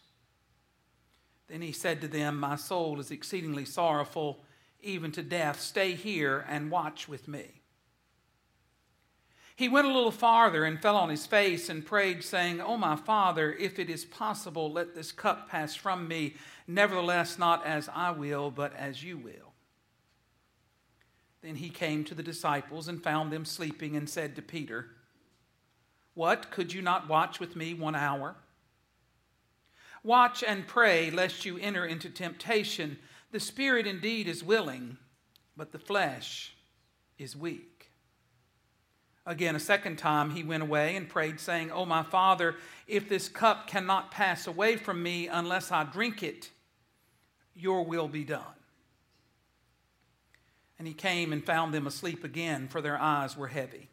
Then 1.50 1.62
he 1.62 1.74
said 1.74 2.00
to 2.00 2.08
them, 2.08 2.40
My 2.40 2.56
soul 2.56 2.98
is 3.02 3.12
exceedingly 3.12 3.66
sorrowful, 3.66 4.40
even 4.80 5.12
to 5.12 5.22
death. 5.22 5.60
Stay 5.60 5.96
here 5.96 6.46
and 6.48 6.72
watch 6.72 7.10
with 7.10 7.28
me. 7.28 7.60
He 9.58 9.68
went 9.68 9.86
a 9.86 9.94
little 9.94 10.12
farther 10.12 10.64
and 10.64 10.82
fell 10.82 10.96
on 10.96 11.10
his 11.10 11.26
face 11.26 11.68
and 11.68 11.86
prayed, 11.86 12.24
saying, 12.24 12.62
O 12.62 12.78
my 12.78 12.96
Father, 12.96 13.52
if 13.52 13.80
it 13.80 13.90
is 13.90 14.06
possible, 14.06 14.72
let 14.72 14.96
this 14.96 15.12
cup 15.12 15.50
pass 15.50 15.76
from 15.76 16.08
me. 16.08 16.36
Nevertheless, 16.68 17.38
not 17.38 17.66
as 17.66 17.90
I 17.94 18.12
will, 18.12 18.50
but 18.50 18.74
as 18.78 19.04
you 19.04 19.18
will. 19.18 19.47
Then 21.41 21.56
he 21.56 21.69
came 21.69 22.04
to 22.06 22.15
the 22.15 22.23
disciples 22.23 22.88
and 22.88 23.04
found 23.04 23.32
them 23.32 23.45
sleeping 23.45 23.95
and 23.95 24.10
said 24.10 24.36
to 24.36 24.41
Peter, 24.41 24.88
What, 26.13 26.52
could 26.52 26.73
you 26.73 26.82
not 26.82 27.08
watch 27.08 27.39
with 27.39 27.56
me 27.56 27.73
one 27.73 27.95
hour? 27.95 28.36
Watch 30.04 30.43
and 30.43 30.67
pray 30.67 31.12
lest 31.12 31.45
you 31.45 31.58
enter 31.58 31.86
into 31.86 32.10
temptation. 32.10 32.97
The 33.32 33.39
spirit 33.39 33.86
indeed 33.86 34.28
is 34.28 34.43
willing, 34.43 34.97
but 35.56 35.71
the 35.71 35.80
flesh 35.80 36.54
is 37.17 37.36
weak. 37.36 37.91
Again, 39.26 39.58
a 39.58 39.60
second 39.60 39.97
time 39.97 40.30
he 40.30 40.43
went 40.43 40.63
away 40.63 40.95
and 40.95 41.10
prayed, 41.10 41.41
saying, 41.41 41.69
O 41.71 41.86
my 41.86 42.02
Father, 42.02 42.56
if 42.88 43.10
this 43.10 43.28
cup 43.28 43.67
cannot 43.67 44.10
pass 44.10 44.47
away 44.47 44.78
from 44.78 45.04
me 45.04 45.28
unless 45.28 45.69
I 45.69 45.84
drink 45.84 46.23
it, 46.23 46.50
your 47.54 47.84
will 47.84 48.08
be 48.08 48.23
done. 48.23 48.57
And 50.80 50.88
he 50.88 50.94
came 50.94 51.34
and 51.34 51.44
found 51.44 51.74
them 51.74 51.88
asleep 51.88 52.24
again, 52.24 52.68
for 52.68 52.82
their 52.82 52.98
eyes 52.98 53.36
were 53.36 53.48
heavy. 53.48 53.90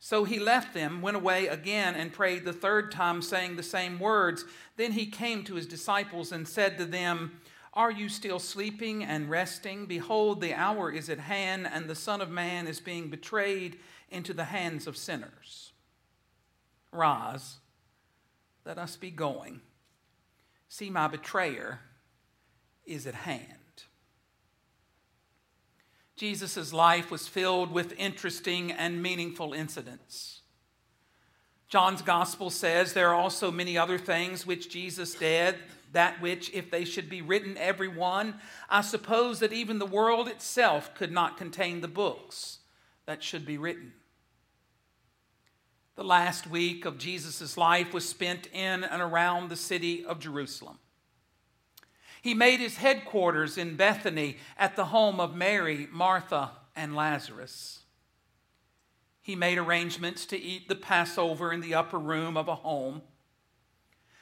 So 0.00 0.24
he 0.24 0.38
left 0.38 0.74
them, 0.74 1.02
went 1.02 1.16
away 1.16 1.48
again, 1.48 1.94
and 1.94 2.12
prayed 2.12 2.44
the 2.44 2.52
third 2.52 2.92
time, 2.92 3.20
saying 3.20 3.56
the 3.56 3.62
same 3.62 3.98
words. 3.98 4.44
Then 4.76 4.92
he 4.92 5.06
came 5.06 5.42
to 5.44 5.54
his 5.54 5.66
disciples 5.66 6.30
and 6.30 6.46
said 6.46 6.78
to 6.78 6.84
them, 6.84 7.40
Are 7.72 7.90
you 7.90 8.08
still 8.08 8.38
sleeping 8.38 9.02
and 9.02 9.28
resting? 9.28 9.86
Behold, 9.86 10.40
the 10.40 10.54
hour 10.54 10.90
is 10.90 11.10
at 11.10 11.18
hand, 11.18 11.66
and 11.66 11.88
the 11.88 11.96
Son 11.96 12.20
of 12.20 12.30
Man 12.30 12.66
is 12.68 12.80
being 12.80 13.10
betrayed 13.10 13.78
into 14.10 14.32
the 14.32 14.44
hands 14.44 14.86
of 14.86 14.96
sinners. 14.96 15.72
Rise, 16.92 17.56
let 18.64 18.78
us 18.78 18.96
be 18.96 19.10
going. 19.10 19.60
See, 20.68 20.90
my 20.90 21.08
betrayer 21.08 21.80
is 22.86 23.06
at 23.06 23.14
hand. 23.14 23.57
Jesus' 26.18 26.72
life 26.72 27.10
was 27.10 27.28
filled 27.28 27.72
with 27.72 27.94
interesting 27.96 28.72
and 28.72 29.02
meaningful 29.02 29.52
incidents. 29.52 30.42
John's 31.68 32.02
gospel 32.02 32.50
says 32.50 32.92
there 32.92 33.10
are 33.10 33.14
also 33.14 33.50
many 33.50 33.78
other 33.78 33.98
things 33.98 34.46
which 34.46 34.70
Jesus 34.70 35.14
did, 35.14 35.54
that 35.92 36.20
which, 36.20 36.52
if 36.52 36.70
they 36.70 36.84
should 36.84 37.08
be 37.08 37.22
written 37.22 37.56
every 37.56 37.88
one, 37.88 38.34
I 38.68 38.80
suppose 38.80 39.38
that 39.40 39.52
even 39.52 39.78
the 39.78 39.86
world 39.86 40.28
itself 40.28 40.94
could 40.94 41.12
not 41.12 41.36
contain 41.36 41.80
the 41.80 41.88
books 41.88 42.58
that 43.06 43.22
should 43.22 43.46
be 43.46 43.56
written. 43.56 43.92
The 45.94 46.04
last 46.04 46.46
week 46.46 46.84
of 46.84 46.98
Jesus' 46.98 47.56
life 47.56 47.92
was 47.92 48.08
spent 48.08 48.48
in 48.52 48.84
and 48.84 49.00
around 49.00 49.48
the 49.48 49.56
city 49.56 50.04
of 50.04 50.20
Jerusalem. 50.20 50.78
He 52.22 52.34
made 52.34 52.60
his 52.60 52.76
headquarters 52.76 53.58
in 53.58 53.76
Bethany 53.76 54.36
at 54.56 54.76
the 54.76 54.86
home 54.86 55.20
of 55.20 55.34
Mary, 55.34 55.88
Martha, 55.90 56.50
and 56.74 56.94
Lazarus. 56.94 57.80
He 59.20 59.36
made 59.36 59.58
arrangements 59.58 60.24
to 60.26 60.40
eat 60.40 60.68
the 60.68 60.74
Passover 60.74 61.52
in 61.52 61.60
the 61.60 61.74
upper 61.74 61.98
room 61.98 62.36
of 62.36 62.48
a 62.48 62.54
home. 62.54 63.02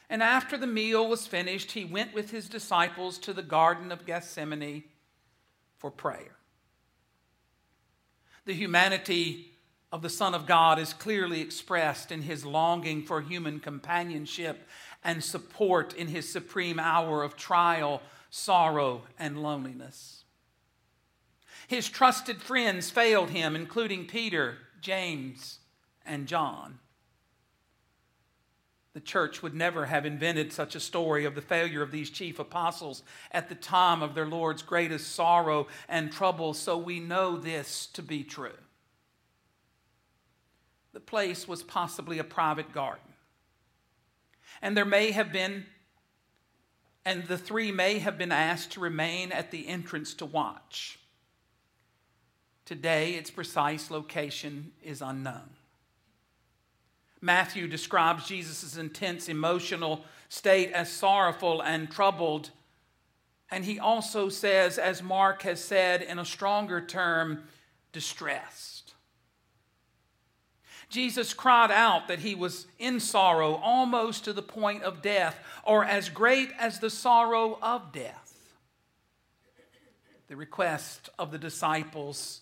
And 0.08 0.22
after 0.22 0.56
the 0.56 0.66
meal 0.66 1.08
was 1.08 1.26
finished, 1.26 1.72
he 1.72 1.84
went 1.84 2.14
with 2.14 2.30
his 2.30 2.48
disciples 2.48 3.18
to 3.18 3.32
the 3.32 3.42
Garden 3.42 3.92
of 3.92 4.06
Gethsemane 4.06 4.84
for 5.78 5.90
prayer. 5.90 6.36
The 8.44 8.54
humanity 8.54 9.52
of 9.92 10.02
the 10.02 10.10
Son 10.10 10.34
of 10.34 10.46
God 10.46 10.78
is 10.78 10.92
clearly 10.92 11.40
expressed 11.40 12.10
in 12.10 12.22
his 12.22 12.44
longing 12.44 13.02
for 13.02 13.20
human 13.20 13.60
companionship 13.60 14.68
and 15.06 15.22
support 15.22 15.94
in 15.94 16.08
his 16.08 16.28
supreme 16.28 16.80
hour 16.80 17.22
of 17.22 17.36
trial, 17.36 18.02
sorrow, 18.28 19.02
and 19.20 19.40
loneliness. 19.40 20.24
His 21.68 21.88
trusted 21.88 22.42
friends 22.42 22.90
failed 22.90 23.30
him, 23.30 23.54
including 23.54 24.08
Peter, 24.08 24.58
James, 24.80 25.60
and 26.04 26.26
John. 26.26 26.80
The 28.94 29.00
church 29.00 29.44
would 29.44 29.54
never 29.54 29.86
have 29.86 30.04
invented 30.04 30.52
such 30.52 30.74
a 30.74 30.80
story 30.80 31.24
of 31.24 31.36
the 31.36 31.42
failure 31.42 31.82
of 31.82 31.92
these 31.92 32.10
chief 32.10 32.40
apostles 32.40 33.04
at 33.30 33.48
the 33.48 33.54
time 33.54 34.02
of 34.02 34.16
their 34.16 34.26
Lord's 34.26 34.62
greatest 34.62 35.14
sorrow 35.14 35.68
and 35.88 36.10
trouble, 36.10 36.52
so 36.52 36.76
we 36.76 36.98
know 36.98 37.36
this 37.36 37.86
to 37.92 38.02
be 38.02 38.24
true. 38.24 38.58
The 40.94 41.00
place 41.00 41.46
was 41.46 41.62
possibly 41.62 42.18
a 42.18 42.24
private 42.24 42.72
garden. 42.72 43.05
And 44.66 44.76
there 44.76 44.84
may 44.84 45.12
have 45.12 45.32
been, 45.32 45.64
and 47.04 47.24
the 47.28 47.38
three 47.38 47.70
may 47.70 48.00
have 48.00 48.18
been 48.18 48.32
asked 48.32 48.72
to 48.72 48.80
remain 48.80 49.30
at 49.30 49.52
the 49.52 49.68
entrance 49.68 50.12
to 50.14 50.26
watch. 50.26 50.98
Today, 52.64 53.14
its 53.14 53.30
precise 53.30 53.92
location 53.92 54.72
is 54.82 55.02
unknown. 55.02 55.50
Matthew 57.20 57.68
describes 57.68 58.26
Jesus' 58.26 58.76
intense 58.76 59.28
emotional 59.28 60.04
state 60.28 60.72
as 60.72 60.90
sorrowful 60.90 61.62
and 61.62 61.88
troubled. 61.88 62.50
And 63.52 63.64
he 63.64 63.78
also 63.78 64.28
says, 64.28 64.78
as 64.78 65.00
Mark 65.00 65.42
has 65.42 65.62
said 65.62 66.02
in 66.02 66.18
a 66.18 66.24
stronger 66.24 66.80
term, 66.80 67.44
distressed. 67.92 68.75
Jesus 70.88 71.34
cried 71.34 71.70
out 71.70 72.08
that 72.08 72.20
he 72.20 72.34
was 72.34 72.66
in 72.78 73.00
sorrow 73.00 73.54
almost 73.54 74.24
to 74.24 74.32
the 74.32 74.42
point 74.42 74.82
of 74.82 75.02
death, 75.02 75.38
or 75.64 75.84
as 75.84 76.08
great 76.08 76.50
as 76.58 76.78
the 76.78 76.90
sorrow 76.90 77.58
of 77.60 77.92
death. 77.92 78.34
The 80.28 80.36
request 80.36 81.08
of 81.18 81.30
the 81.30 81.38
disciples 81.38 82.40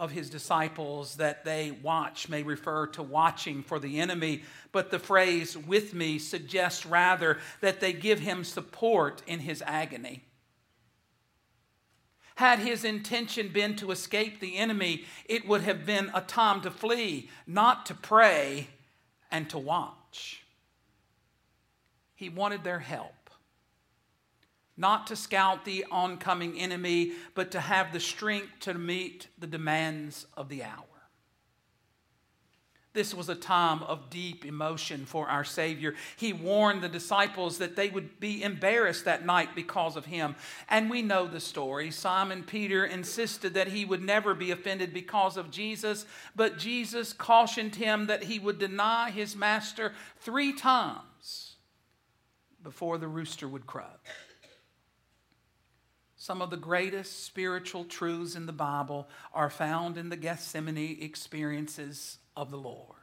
of 0.00 0.10
his 0.10 0.30
disciples 0.30 1.16
that 1.16 1.44
they 1.44 1.70
watch 1.70 2.30
may 2.30 2.42
refer 2.42 2.86
to 2.86 3.02
watching 3.02 3.62
for 3.62 3.78
the 3.78 4.00
enemy, 4.00 4.42
but 4.72 4.90
the 4.90 4.98
phrase 4.98 5.56
with 5.58 5.92
me 5.92 6.18
suggests 6.18 6.86
rather 6.86 7.38
that 7.60 7.80
they 7.80 7.92
give 7.92 8.18
him 8.18 8.42
support 8.42 9.22
in 9.26 9.40
his 9.40 9.62
agony. 9.66 10.24
Had 12.40 12.60
his 12.60 12.86
intention 12.86 13.48
been 13.48 13.76
to 13.76 13.90
escape 13.90 14.40
the 14.40 14.56
enemy, 14.56 15.04
it 15.26 15.46
would 15.46 15.60
have 15.60 15.84
been 15.84 16.10
a 16.14 16.22
time 16.22 16.62
to 16.62 16.70
flee, 16.70 17.28
not 17.46 17.84
to 17.84 17.94
pray 17.94 18.68
and 19.30 19.50
to 19.50 19.58
watch. 19.58 20.42
He 22.14 22.30
wanted 22.30 22.64
their 22.64 22.78
help 22.78 23.12
not 24.74 25.06
to 25.08 25.16
scout 25.16 25.66
the 25.66 25.84
oncoming 25.90 26.58
enemy, 26.58 27.12
but 27.34 27.50
to 27.50 27.60
have 27.60 27.92
the 27.92 28.00
strength 28.00 28.60
to 28.60 28.72
meet 28.72 29.26
the 29.38 29.46
demands 29.46 30.26
of 30.34 30.48
the 30.48 30.64
hour. 30.64 30.99
This 32.92 33.14
was 33.14 33.28
a 33.28 33.36
time 33.36 33.84
of 33.84 34.10
deep 34.10 34.44
emotion 34.44 35.04
for 35.06 35.28
our 35.28 35.44
Savior. 35.44 35.94
He 36.16 36.32
warned 36.32 36.82
the 36.82 36.88
disciples 36.88 37.58
that 37.58 37.76
they 37.76 37.88
would 37.88 38.18
be 38.18 38.42
embarrassed 38.42 39.04
that 39.04 39.24
night 39.24 39.54
because 39.54 39.94
of 39.94 40.06
him. 40.06 40.34
And 40.68 40.90
we 40.90 41.00
know 41.00 41.28
the 41.28 41.38
story. 41.38 41.92
Simon 41.92 42.42
Peter 42.42 42.84
insisted 42.84 43.54
that 43.54 43.68
he 43.68 43.84
would 43.84 44.02
never 44.02 44.34
be 44.34 44.50
offended 44.50 44.92
because 44.92 45.36
of 45.36 45.52
Jesus, 45.52 46.04
but 46.34 46.58
Jesus 46.58 47.12
cautioned 47.12 47.76
him 47.76 48.06
that 48.06 48.24
he 48.24 48.40
would 48.40 48.58
deny 48.58 49.10
his 49.10 49.36
master 49.36 49.92
three 50.18 50.52
times 50.52 51.54
before 52.62 52.98
the 52.98 53.08
rooster 53.08 53.46
would 53.46 53.66
crow 53.66 53.86
some 56.20 56.42
of 56.42 56.50
the 56.50 56.56
greatest 56.58 57.24
spiritual 57.24 57.82
truths 57.82 58.36
in 58.36 58.44
the 58.44 58.52
Bible 58.52 59.08
are 59.32 59.48
found 59.48 59.96
in 59.96 60.10
the 60.10 60.16
Gethsemane 60.18 60.98
experiences 61.00 62.18
of 62.36 62.50
the 62.50 62.58
Lord. 62.58 62.96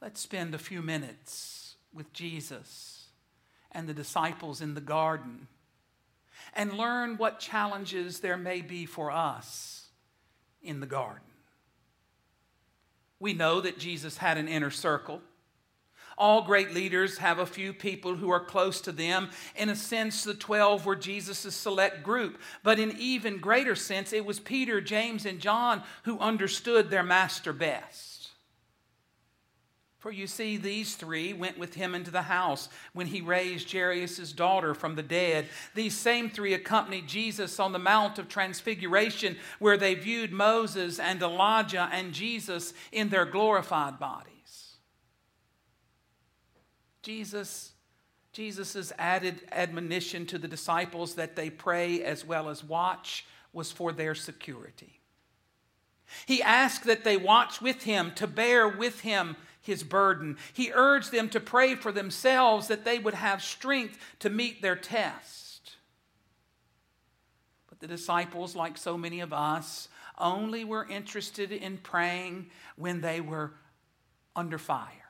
Let's 0.00 0.20
spend 0.20 0.54
a 0.54 0.58
few 0.58 0.82
minutes 0.82 1.76
with 1.92 2.12
Jesus 2.12 3.06
and 3.72 3.88
the 3.88 3.94
disciples 3.94 4.60
in 4.60 4.74
the 4.74 4.80
garden 4.80 5.48
and 6.54 6.76
learn 6.76 7.16
what 7.16 7.40
challenges 7.40 8.20
there 8.20 8.36
may 8.36 8.60
be 8.60 8.86
for 8.86 9.10
us 9.10 9.86
in 10.62 10.80
the 10.80 10.86
garden. 10.86 11.22
We 13.18 13.32
know 13.32 13.60
that 13.60 13.78
Jesus 13.78 14.18
had 14.18 14.36
an 14.36 14.48
inner 14.48 14.70
circle. 14.70 15.22
All 16.16 16.42
great 16.42 16.72
leaders 16.72 17.18
have 17.18 17.38
a 17.38 17.46
few 17.46 17.72
people 17.72 18.14
who 18.14 18.30
are 18.30 18.44
close 18.44 18.80
to 18.82 18.92
them. 18.92 19.30
In 19.56 19.68
a 19.68 19.76
sense, 19.76 20.24
the 20.24 20.34
12 20.34 20.86
were 20.86 20.96
Jesus' 20.96 21.54
select 21.54 22.02
group. 22.02 22.38
But 22.62 22.78
in 22.78 22.96
even 22.98 23.38
greater 23.38 23.74
sense, 23.74 24.12
it 24.12 24.24
was 24.24 24.40
Peter, 24.40 24.80
James, 24.80 25.26
and 25.26 25.40
John 25.40 25.82
who 26.04 26.18
understood 26.18 26.90
their 26.90 27.02
master 27.02 27.52
best. 27.52 28.14
For 30.04 30.12
you 30.12 30.26
see, 30.26 30.58
these 30.58 30.96
three 30.96 31.32
went 31.32 31.58
with 31.58 31.72
him 31.72 31.94
into 31.94 32.10
the 32.10 32.20
house 32.20 32.68
when 32.92 33.06
he 33.06 33.22
raised 33.22 33.72
Jairus' 33.72 34.32
daughter 34.32 34.74
from 34.74 34.96
the 34.96 35.02
dead. 35.02 35.46
These 35.74 35.96
same 35.96 36.28
three 36.28 36.52
accompanied 36.52 37.08
Jesus 37.08 37.58
on 37.58 37.72
the 37.72 37.78
Mount 37.78 38.18
of 38.18 38.28
Transfiguration, 38.28 39.38
where 39.60 39.78
they 39.78 39.94
viewed 39.94 40.30
Moses 40.30 40.98
and 40.98 41.22
Elijah 41.22 41.88
and 41.90 42.12
Jesus 42.12 42.74
in 42.92 43.08
their 43.08 43.24
glorified 43.24 43.98
body. 43.98 44.33
Jesus 47.04 47.74
Jesus' 48.34 48.92
added 48.98 49.42
admonition 49.52 50.26
to 50.26 50.38
the 50.38 50.48
disciples 50.48 51.14
that 51.14 51.36
they 51.36 51.50
pray 51.50 52.02
as 52.02 52.24
well 52.24 52.48
as 52.48 52.64
watch 52.64 53.24
was 53.52 53.70
for 53.70 53.92
their 53.92 54.16
security. 54.16 55.00
He 56.26 56.42
asked 56.42 56.84
that 56.84 57.04
they 57.04 57.16
watch 57.16 57.62
with 57.62 57.84
him, 57.84 58.10
to 58.16 58.26
bear 58.26 58.68
with 58.68 59.00
him 59.00 59.36
his 59.60 59.84
burden. 59.84 60.36
He 60.52 60.72
urged 60.74 61.12
them 61.12 61.28
to 61.30 61.38
pray 61.38 61.76
for 61.76 61.92
themselves 61.92 62.66
that 62.66 62.84
they 62.84 62.98
would 62.98 63.14
have 63.14 63.40
strength 63.40 63.98
to 64.18 64.28
meet 64.28 64.60
their 64.60 64.76
test. 64.76 65.76
But 67.68 67.78
the 67.78 67.86
disciples, 67.86 68.56
like 68.56 68.76
so 68.76 68.98
many 68.98 69.20
of 69.20 69.32
us, 69.32 69.88
only 70.18 70.64
were 70.64 70.86
interested 70.86 71.52
in 71.52 71.78
praying 71.78 72.50
when 72.74 73.00
they 73.00 73.20
were 73.20 73.52
under 74.34 74.58
fire. 74.58 75.03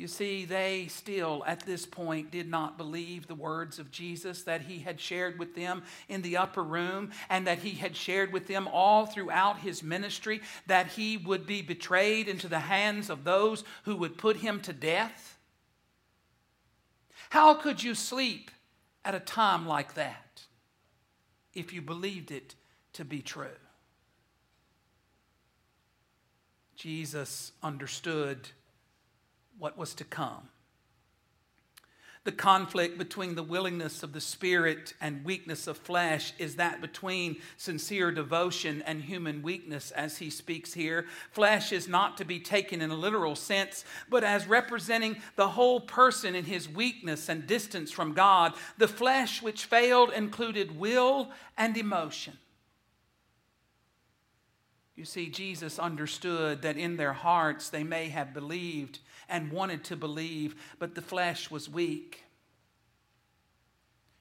You 0.00 0.08
see, 0.08 0.46
they 0.46 0.86
still, 0.88 1.44
at 1.46 1.66
this 1.66 1.84
point, 1.84 2.30
did 2.30 2.48
not 2.48 2.78
believe 2.78 3.26
the 3.26 3.34
words 3.34 3.78
of 3.78 3.90
Jesus 3.90 4.44
that 4.44 4.62
he 4.62 4.78
had 4.78 4.98
shared 4.98 5.38
with 5.38 5.54
them 5.54 5.82
in 6.08 6.22
the 6.22 6.38
upper 6.38 6.62
room 6.62 7.10
and 7.28 7.46
that 7.46 7.58
he 7.58 7.72
had 7.72 7.94
shared 7.94 8.32
with 8.32 8.46
them 8.46 8.66
all 8.66 9.04
throughout 9.04 9.58
his 9.58 9.82
ministry 9.82 10.40
that 10.66 10.86
he 10.86 11.18
would 11.18 11.46
be 11.46 11.60
betrayed 11.60 12.28
into 12.28 12.48
the 12.48 12.60
hands 12.60 13.10
of 13.10 13.24
those 13.24 13.62
who 13.84 13.94
would 13.94 14.16
put 14.16 14.38
him 14.38 14.62
to 14.62 14.72
death. 14.72 15.36
How 17.28 17.52
could 17.52 17.82
you 17.82 17.94
sleep 17.94 18.50
at 19.04 19.14
a 19.14 19.20
time 19.20 19.66
like 19.66 19.92
that 19.96 20.44
if 21.52 21.74
you 21.74 21.82
believed 21.82 22.30
it 22.30 22.54
to 22.94 23.04
be 23.04 23.20
true? 23.20 23.48
Jesus 26.74 27.52
understood 27.62 28.48
what 29.60 29.78
was 29.78 29.94
to 29.94 30.04
come. 30.04 30.48
The 32.24 32.32
conflict 32.32 32.98
between 32.98 33.34
the 33.34 33.42
willingness 33.42 34.02
of 34.02 34.12
the 34.12 34.20
spirit 34.20 34.92
and 35.00 35.24
weakness 35.24 35.66
of 35.66 35.78
flesh 35.78 36.34
is 36.38 36.56
that 36.56 36.82
between 36.82 37.40
sincere 37.56 38.12
devotion 38.12 38.82
and 38.82 39.02
human 39.02 39.40
weakness, 39.40 39.90
as 39.92 40.18
he 40.18 40.28
speaks 40.28 40.74
here. 40.74 41.06
Flesh 41.32 41.72
is 41.72 41.88
not 41.88 42.18
to 42.18 42.26
be 42.26 42.38
taken 42.38 42.82
in 42.82 42.90
a 42.90 42.94
literal 42.94 43.34
sense, 43.34 43.86
but 44.10 44.22
as 44.22 44.46
representing 44.46 45.16
the 45.36 45.48
whole 45.48 45.80
person 45.80 46.34
in 46.34 46.44
his 46.44 46.68
weakness 46.68 47.30
and 47.30 47.46
distance 47.46 47.90
from 47.90 48.12
God. 48.12 48.52
The 48.76 48.88
flesh 48.88 49.40
which 49.40 49.64
failed 49.64 50.12
included 50.12 50.78
will 50.78 51.30
and 51.56 51.74
emotion. 51.74 52.34
You 54.94 55.06
see, 55.06 55.30
Jesus 55.30 55.78
understood 55.78 56.60
that 56.60 56.76
in 56.76 56.98
their 56.98 57.14
hearts 57.14 57.70
they 57.70 57.82
may 57.82 58.10
have 58.10 58.34
believed 58.34 58.98
and 59.30 59.52
wanted 59.52 59.84
to 59.84 59.96
believe, 59.96 60.56
but 60.78 60.94
the 60.94 61.02
flesh 61.02 61.50
was 61.50 61.68
weak. 61.68 62.24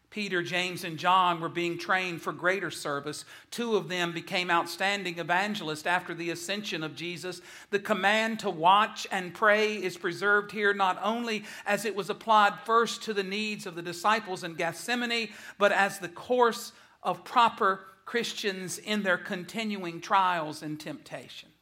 Peter, 0.10 0.42
James, 0.42 0.84
and 0.84 0.98
John 0.98 1.40
were 1.40 1.50
being 1.50 1.78
trained 1.78 2.22
for 2.22 2.34
greater 2.34 2.72
service. 2.72 3.26
Two 3.52 3.76
of 3.76 3.90
them 3.90 4.12
became 4.12 4.50
outstanding 4.50 5.20
evangelists 5.20 5.86
after 5.86 6.16
the 6.16 6.32
ascension 6.32 6.84
of 6.84 6.96
Jesus. 6.96 7.42
The 7.70 7.80
command 7.80 8.40
to 8.40 8.50
watch 8.50 9.06
and 9.12 9.36
pray 9.36 9.76
is 9.76 9.98
preserved 9.98 10.52
here 10.52 10.74
not 10.74 11.00
only 11.04 11.44
as 11.66 11.86
it 11.86 11.96
was 11.96 12.10
applied 12.10 12.60
first 12.66 13.04
to 13.04 13.14
the 13.14 13.24
needs 13.24 13.68
of 13.68 13.76
the 13.76 13.84
disciples 13.84 14.44
in 14.44 14.56
Gethsemane, 14.56 15.30
but 15.60 15.72
as 15.72 16.00
the 16.00 16.10
course 16.10 16.72
of 17.04 17.24
proper 17.24 17.82
Christians 18.06 18.80
in 18.80 19.04
their 19.04 19.20
continuing 19.20 20.02
trials 20.02 20.64
and 20.64 20.80
temptations. 20.80 21.54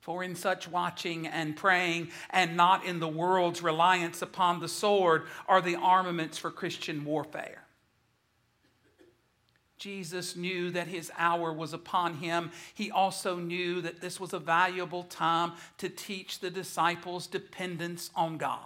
For 0.00 0.24
in 0.24 0.34
such 0.34 0.66
watching 0.66 1.26
and 1.26 1.56
praying, 1.56 2.08
and 2.30 2.56
not 2.56 2.84
in 2.84 3.00
the 3.00 3.08
world's 3.08 3.62
reliance 3.62 4.22
upon 4.22 4.60
the 4.60 4.68
sword, 4.68 5.24
are 5.46 5.60
the 5.60 5.76
armaments 5.76 6.38
for 6.38 6.50
Christian 6.50 7.04
warfare. 7.04 7.64
Jesus 9.76 10.36
knew 10.36 10.70
that 10.70 10.88
his 10.88 11.10
hour 11.16 11.52
was 11.52 11.72
upon 11.72 12.14
him. 12.14 12.50
He 12.74 12.90
also 12.90 13.36
knew 13.36 13.80
that 13.80 14.00
this 14.00 14.20
was 14.20 14.34
a 14.34 14.38
valuable 14.38 15.04
time 15.04 15.52
to 15.78 15.88
teach 15.88 16.40
the 16.40 16.50
disciples 16.50 17.26
dependence 17.26 18.10
on 18.14 18.36
God. 18.36 18.58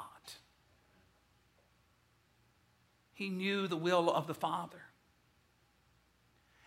He 3.12 3.28
knew 3.28 3.68
the 3.68 3.76
will 3.76 4.10
of 4.10 4.26
the 4.26 4.34
Father. 4.34 4.83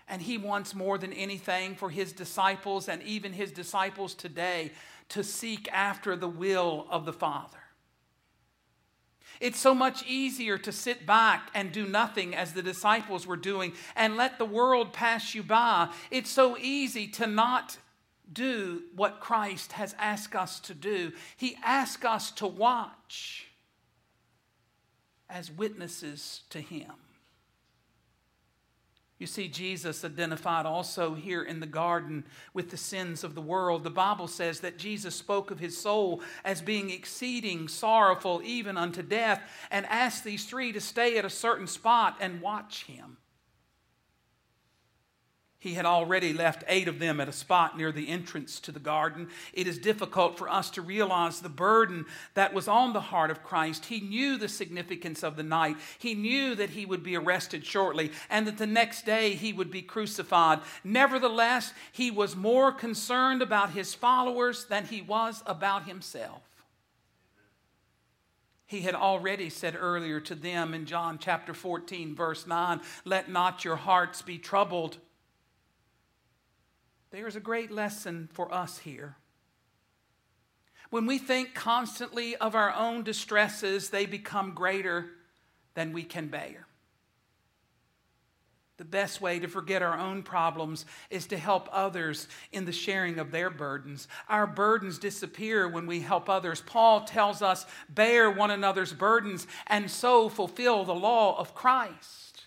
And 0.07 0.21
he 0.21 0.37
wants 0.37 0.73
more 0.73 0.97
than 0.97 1.11
anything 1.13 1.75
for 1.75 1.89
his 1.89 2.13
disciples 2.13 2.87
and 2.87 3.03
even 3.03 3.33
his 3.33 3.51
disciples 3.51 4.13
today 4.13 4.71
to 5.09 5.23
seek 5.23 5.69
after 5.71 6.15
the 6.15 6.27
will 6.27 6.87
of 6.89 7.05
the 7.05 7.13
Father. 7.13 7.57
It's 9.39 9.59
so 9.59 9.75
much 9.75 10.03
easier 10.07 10.57
to 10.57 10.71
sit 10.71 11.05
back 11.05 11.49
and 11.53 11.71
do 11.71 11.85
nothing 11.85 12.33
as 12.35 12.53
the 12.53 12.63
disciples 12.63 13.27
were 13.27 13.37
doing 13.37 13.73
and 13.95 14.17
let 14.17 14.37
the 14.37 14.45
world 14.45 14.93
pass 14.93 15.35
you 15.35 15.43
by. 15.43 15.89
It's 16.09 16.29
so 16.29 16.57
easy 16.57 17.07
to 17.09 17.27
not 17.27 17.77
do 18.31 18.83
what 18.95 19.19
Christ 19.19 19.73
has 19.73 19.95
asked 19.99 20.35
us 20.35 20.59
to 20.61 20.73
do. 20.73 21.11
He 21.35 21.55
asked 21.63 22.03
us 22.03 22.31
to 22.31 22.47
watch 22.47 23.47
as 25.29 25.51
witnesses 25.51 26.41
to 26.49 26.59
Him. 26.59 26.91
You 29.19 29.25
see, 29.25 29.47
Jesus 29.47 30.05
identified 30.05 30.67
also 30.67 31.15
here 31.15 31.41
in 31.41 31.59
the 31.59 31.65
garden 31.65 32.23
with 32.53 32.69
the 32.69 32.77
sins 32.77 33.23
of 33.23 33.33
the 33.33 33.41
world. 33.41 33.83
The 33.83 33.89
Bible 33.89 34.27
says 34.27 34.59
that 34.59 34.77
Jesus 34.77 35.15
spoke 35.15 35.49
of 35.49 35.59
his 35.59 35.75
soul 35.75 36.21
as 36.45 36.61
being 36.61 36.91
exceeding 36.91 37.67
sorrowful, 37.67 38.41
even 38.43 38.77
unto 38.77 39.01
death, 39.01 39.41
and 39.71 39.87
asked 39.87 40.23
these 40.23 40.45
three 40.45 40.71
to 40.71 40.79
stay 40.79 41.17
at 41.17 41.25
a 41.25 41.31
certain 41.31 41.65
spot 41.65 42.17
and 42.19 42.41
watch 42.41 42.83
him. 42.83 43.17
He 45.59 45.73
had 45.73 45.87
already 45.87 46.33
left 46.33 46.63
eight 46.67 46.87
of 46.87 46.99
them 46.99 47.19
at 47.19 47.27
a 47.27 47.33
spot 47.33 47.75
near 47.75 47.91
the 47.91 48.09
entrance 48.09 48.59
to 48.59 48.71
the 48.71 48.79
garden. 48.79 49.29
It 49.53 49.65
is 49.65 49.79
difficult 49.79 50.37
for 50.37 50.47
us 50.47 50.69
to 50.71 50.83
realize 50.83 51.39
the 51.39 51.49
burden 51.49 52.05
that 52.35 52.53
was 52.53 52.67
on 52.67 52.93
the 52.93 53.01
heart 53.01 53.31
of 53.31 53.43
Christ. 53.43 53.85
He 53.85 53.99
knew 53.99 54.37
the 54.37 54.49
significance 54.49 55.23
of 55.23 55.35
the 55.35 55.41
night. 55.41 55.77
He 55.97 56.13
knew 56.13 56.53
that 56.53 56.69
he 56.69 56.85
would 56.85 57.01
be 57.01 57.17
arrested 57.17 57.65
shortly 57.65 58.11
and 58.29 58.45
that 58.45 58.59
the 58.59 58.67
next 58.67 59.03
day 59.03 59.33
he 59.33 59.51
would 59.51 59.71
be 59.71 59.81
crucified. 59.81 60.59
Nevertheless, 60.83 61.73
he 61.91 62.11
was 62.11 62.35
more 62.35 62.71
concerned 62.71 63.41
about 63.41 63.71
his 63.71 63.95
followers 63.95 64.65
than 64.65 64.85
he 64.85 65.01
was 65.01 65.41
about 65.47 65.87
himself. 65.87 66.43
He 68.67 68.81
had 68.81 68.95
already 68.95 69.49
said 69.49 69.75
earlier 69.79 70.19
to 70.19 70.35
them 70.35 70.75
in 70.75 70.85
John 70.85 71.17
chapter 71.17 71.55
14, 71.55 72.13
verse 72.13 72.45
9, 72.45 72.81
Let 73.05 73.31
not 73.31 73.65
your 73.65 73.77
hearts 73.77 74.21
be 74.21 74.37
troubled. 74.37 74.97
There's 77.11 77.35
a 77.35 77.41
great 77.41 77.71
lesson 77.71 78.29
for 78.33 78.53
us 78.53 78.79
here. 78.79 79.15
When 80.89 81.05
we 81.05 81.17
think 81.17 81.53
constantly 81.53 82.35
of 82.35 82.55
our 82.55 82.73
own 82.73 83.03
distresses, 83.03 83.89
they 83.89 84.05
become 84.05 84.53
greater 84.53 85.07
than 85.73 85.93
we 85.93 86.03
can 86.03 86.27
bear. 86.27 86.67
The 88.77 88.85
best 88.85 89.21
way 89.21 89.39
to 89.39 89.47
forget 89.47 89.81
our 89.81 89.97
own 89.97 90.21
problems 90.21 90.85
is 91.09 91.25
to 91.27 91.37
help 91.37 91.67
others 91.71 92.27
in 92.51 92.65
the 92.65 92.71
sharing 92.71 93.17
of 93.17 93.31
their 93.31 93.49
burdens. 93.49 94.07
Our 94.29 94.45
burdens 94.45 94.99
disappear 94.99 95.67
when 95.67 95.87
we 95.87 95.99
help 95.99 96.29
others. 96.29 96.61
Paul 96.61 97.01
tells 97.01 97.41
us, 97.41 97.65
bear 97.89 98.29
one 98.29 98.51
another's 98.51 98.93
burdens 98.93 99.47
and 99.65 99.89
so 99.89 100.29
fulfill 100.29 100.85
the 100.85 100.93
law 100.93 101.39
of 101.39 101.55
Christ. 101.55 102.45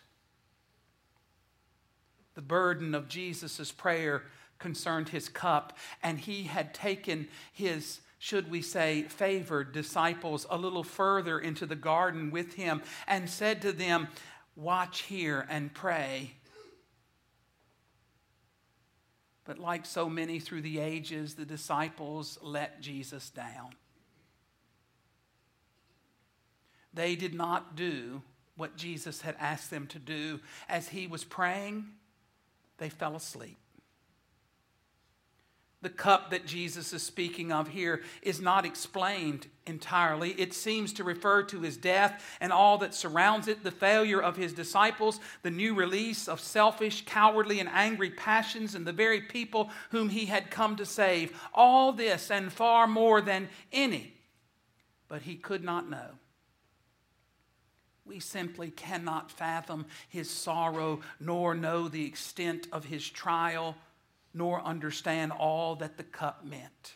The 2.34 2.42
burden 2.42 2.94
of 2.94 3.08
Jesus' 3.08 3.72
prayer 3.72 4.22
concerned 4.60 5.08
his 5.08 5.28
cup, 5.28 5.76
and 6.02 6.20
he 6.20 6.44
had 6.44 6.72
taken 6.72 7.26
his 7.52 8.00
should 8.22 8.50
we 8.50 8.60
say, 8.60 9.04
favored 9.04 9.72
disciples 9.72 10.46
a 10.50 10.58
little 10.58 10.84
further 10.84 11.38
into 11.38 11.64
the 11.64 11.74
garden 11.74 12.30
with 12.30 12.52
him 12.52 12.82
and 13.08 13.30
said 13.30 13.62
to 13.62 13.72
them, 13.72 14.08
Watch 14.54 15.02
here 15.02 15.46
and 15.48 15.72
pray. 15.72 16.34
But 19.44 19.58
like 19.58 19.86
so 19.86 20.10
many 20.10 20.38
through 20.38 20.60
the 20.60 20.80
ages, 20.80 21.34
the 21.34 21.46
disciples 21.46 22.38
let 22.42 22.82
Jesus 22.82 23.30
down. 23.30 23.70
They 26.92 27.16
did 27.16 27.32
not 27.32 27.74
do 27.74 28.20
what 28.54 28.76
Jesus 28.76 29.22
had 29.22 29.36
asked 29.40 29.70
them 29.70 29.86
to 29.88 29.98
do. 29.98 30.40
As 30.68 30.90
he 30.90 31.06
was 31.06 31.24
praying, 31.24 31.86
they 32.76 32.90
fell 32.90 33.16
asleep. 33.16 33.56
The 35.82 35.88
cup 35.88 36.30
that 36.30 36.44
Jesus 36.44 36.92
is 36.92 37.02
speaking 37.02 37.50
of 37.50 37.68
here 37.68 38.02
is 38.20 38.38
not 38.38 38.66
explained 38.66 39.46
entirely. 39.66 40.32
It 40.32 40.52
seems 40.52 40.92
to 40.94 41.04
refer 41.04 41.42
to 41.44 41.60
his 41.60 41.78
death 41.78 42.22
and 42.38 42.52
all 42.52 42.76
that 42.78 42.94
surrounds 42.94 43.48
it, 43.48 43.64
the 43.64 43.70
failure 43.70 44.20
of 44.20 44.36
his 44.36 44.52
disciples, 44.52 45.20
the 45.42 45.50
new 45.50 45.74
release 45.74 46.28
of 46.28 46.38
selfish, 46.38 47.06
cowardly, 47.06 47.60
and 47.60 47.68
angry 47.70 48.10
passions 48.10 48.74
and 48.74 48.86
the 48.86 48.92
very 48.92 49.22
people 49.22 49.70
whom 49.90 50.10
he 50.10 50.26
had 50.26 50.50
come 50.50 50.76
to 50.76 50.84
save. 50.84 51.40
All 51.54 51.92
this 51.92 52.30
and 52.30 52.52
far 52.52 52.86
more 52.86 53.22
than 53.22 53.48
any, 53.72 54.12
but 55.08 55.22
he 55.22 55.36
could 55.36 55.64
not 55.64 55.88
know. 55.88 56.10
We 58.04 58.20
simply 58.20 58.70
cannot 58.70 59.30
fathom 59.30 59.86
his 60.08 60.28
sorrow 60.28 61.00
nor 61.20 61.54
know 61.54 61.88
the 61.88 62.04
extent 62.04 62.66
of 62.70 62.86
his 62.86 63.08
trial 63.08 63.76
nor 64.32 64.62
understand 64.62 65.32
all 65.32 65.76
that 65.76 65.96
the 65.96 66.04
cup 66.04 66.44
meant. 66.44 66.94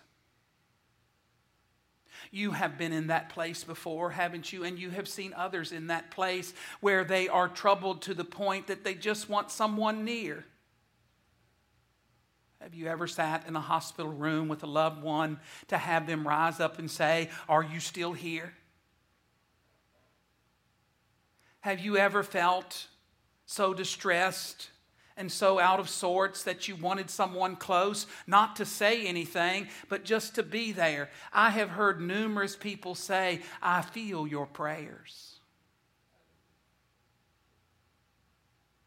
You 2.30 2.53
have 2.53 2.78
been 2.78 2.93
in 2.93 3.09
that 3.09 3.28
place 3.28 3.64
before, 3.64 4.11
haven't 4.11 4.53
you? 4.53 4.64
And 4.64 4.78
you 4.78 4.91
have 4.91 5.09
seen 5.09 5.35
others 5.37 5.72
in 5.72 5.89
that 5.89 6.11
place 6.11 6.55
where 6.80 7.05
they 7.05 7.28
are 7.28 7.49
troubled 7.49 8.03
to 8.03 8.14
the 8.14 8.24
point 8.24 8.66
that 8.68 8.85
they 8.85 8.95
just 8.95 9.28
want 9.28 9.51
someone 9.51 10.05
near. 10.05 10.45
Have 12.61 12.74
you 12.74 12.87
ever 12.87 13.07
sat 13.07 13.47
in 13.47 13.57
a 13.57 13.61
hospital 13.61 14.11
room 14.11 14.49
with 14.49 14.62
a 14.62 14.66
loved 14.66 15.03
one 15.03 15.39
to 15.68 15.76
have 15.76 16.07
them 16.07 16.26
rise 16.26 16.61
up 16.61 16.78
and 16.78 16.91
say, 16.91 17.28
Are 17.49 17.62
you 17.62 17.78
still 17.78 18.14
here? 18.14 18.55
Have 21.61 21.80
you 21.80 21.97
ever 21.97 22.22
felt 22.22 22.87
so 23.47 23.74
distressed 23.74 24.70
and 25.16 25.30
so 25.30 25.60
out 25.60 25.78
of 25.78 25.88
sorts 25.88 26.42
that 26.42 26.66
you 26.66 26.76
wanted 26.76 27.08
someone 27.08 27.56
close, 27.56 28.06
not 28.26 28.56
to 28.56 28.64
say 28.64 29.06
anything, 29.06 29.68
but 29.88 30.04
just 30.04 30.34
to 30.34 30.42
be 30.42 30.72
there. 30.72 31.08
I 31.32 31.50
have 31.50 31.70
heard 31.70 32.00
numerous 32.00 32.56
people 32.56 32.94
say, 32.94 33.40
I 33.62 33.82
feel 33.82 34.26
your 34.26 34.46
prayers. 34.46 35.34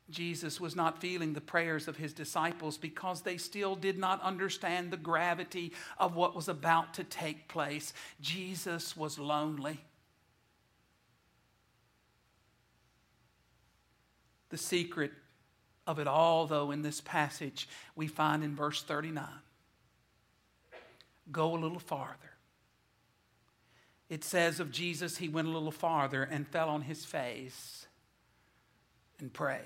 Jesus 0.09 0.59
was 0.61 0.75
not 0.75 1.01
feeling 1.01 1.33
the 1.33 1.41
prayers 1.41 1.87
of 1.87 1.97
his 1.97 2.13
disciples 2.13 2.77
because 2.77 3.21
they 3.21 3.37
still 3.37 3.75
did 3.75 3.97
not 3.97 4.21
understand 4.21 4.89
the 4.89 4.97
gravity 4.97 5.73
of 5.97 6.15
what 6.15 6.35
was 6.35 6.47
about 6.47 6.93
to 6.93 7.03
take 7.03 7.49
place. 7.49 7.93
Jesus 8.21 8.95
was 8.95 9.19
lonely. 9.19 9.79
The 14.49 14.57
secret 14.57 15.11
of 15.87 15.97
it 15.97 16.07
all, 16.07 16.45
though, 16.45 16.71
in 16.71 16.83
this 16.83 17.01
passage, 17.01 17.67
we 17.95 18.07
find 18.07 18.43
in 18.43 18.55
verse 18.55 18.83
39. 18.83 19.25
Go 21.31 21.55
a 21.55 21.57
little 21.57 21.79
farther. 21.79 22.13
It 24.09 24.23
says 24.23 24.59
of 24.59 24.71
Jesus, 24.71 25.17
he 25.17 25.27
went 25.27 25.47
a 25.47 25.51
little 25.51 25.71
farther 25.71 26.23
and 26.23 26.47
fell 26.47 26.69
on 26.69 26.83
his 26.83 27.03
face 27.03 27.87
and 29.19 29.33
prayed. 29.33 29.61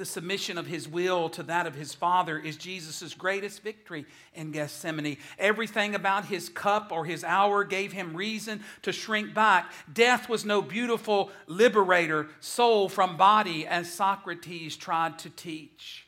The 0.00 0.06
submission 0.06 0.56
of 0.56 0.66
his 0.66 0.88
will 0.88 1.28
to 1.28 1.42
that 1.42 1.66
of 1.66 1.74
his 1.74 1.92
Father 1.92 2.38
is 2.38 2.56
Jesus' 2.56 3.12
greatest 3.12 3.62
victory 3.62 4.06
in 4.32 4.50
Gethsemane. 4.50 5.18
Everything 5.38 5.94
about 5.94 6.24
his 6.24 6.48
cup 6.48 6.90
or 6.90 7.04
his 7.04 7.22
hour 7.22 7.64
gave 7.64 7.92
him 7.92 8.16
reason 8.16 8.62
to 8.80 8.92
shrink 8.92 9.34
back. 9.34 9.70
Death 9.92 10.26
was 10.26 10.42
no 10.42 10.62
beautiful 10.62 11.30
liberator, 11.46 12.28
soul 12.40 12.88
from 12.88 13.18
body, 13.18 13.66
as 13.66 13.92
Socrates 13.92 14.74
tried 14.74 15.18
to 15.18 15.28
teach. 15.28 16.06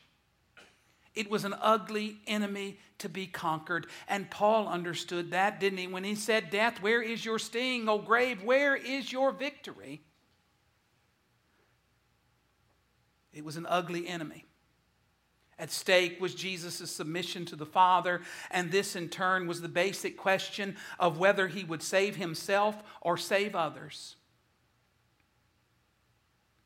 It 1.13 1.29
was 1.29 1.45
an 1.45 1.53
ugly 1.61 2.17
enemy 2.25 2.79
to 2.97 3.09
be 3.09 3.27
conquered. 3.27 3.85
And 4.07 4.31
Paul 4.31 4.69
understood 4.69 5.29
that, 5.29 5.59
didn't 5.59 5.77
he? 5.77 5.85
When 5.85 6.03
he 6.03 6.15
said, 6.15 6.49
Death, 6.49 6.81
where 6.81 7.03
is 7.03 7.23
your 7.23 7.37
sting? 7.37 7.87
O 7.87 7.99
grave, 7.99 8.41
where 8.41 8.75
is 8.75 9.11
your 9.11 9.31
victory? 9.31 10.01
It 13.33 13.43
was 13.43 13.57
an 13.57 13.65
ugly 13.67 14.07
enemy. 14.07 14.45
At 15.59 15.71
stake 15.71 16.19
was 16.19 16.33
Jesus' 16.33 16.91
submission 16.91 17.45
to 17.45 17.55
the 17.55 17.65
Father, 17.65 18.21
and 18.49 18.71
this 18.71 18.95
in 18.95 19.09
turn 19.09 19.47
was 19.47 19.61
the 19.61 19.69
basic 19.69 20.17
question 20.17 20.75
of 20.99 21.19
whether 21.19 21.47
he 21.47 21.63
would 21.63 21.83
save 21.83 22.15
himself 22.15 22.81
or 23.01 23.17
save 23.17 23.55
others. 23.55 24.15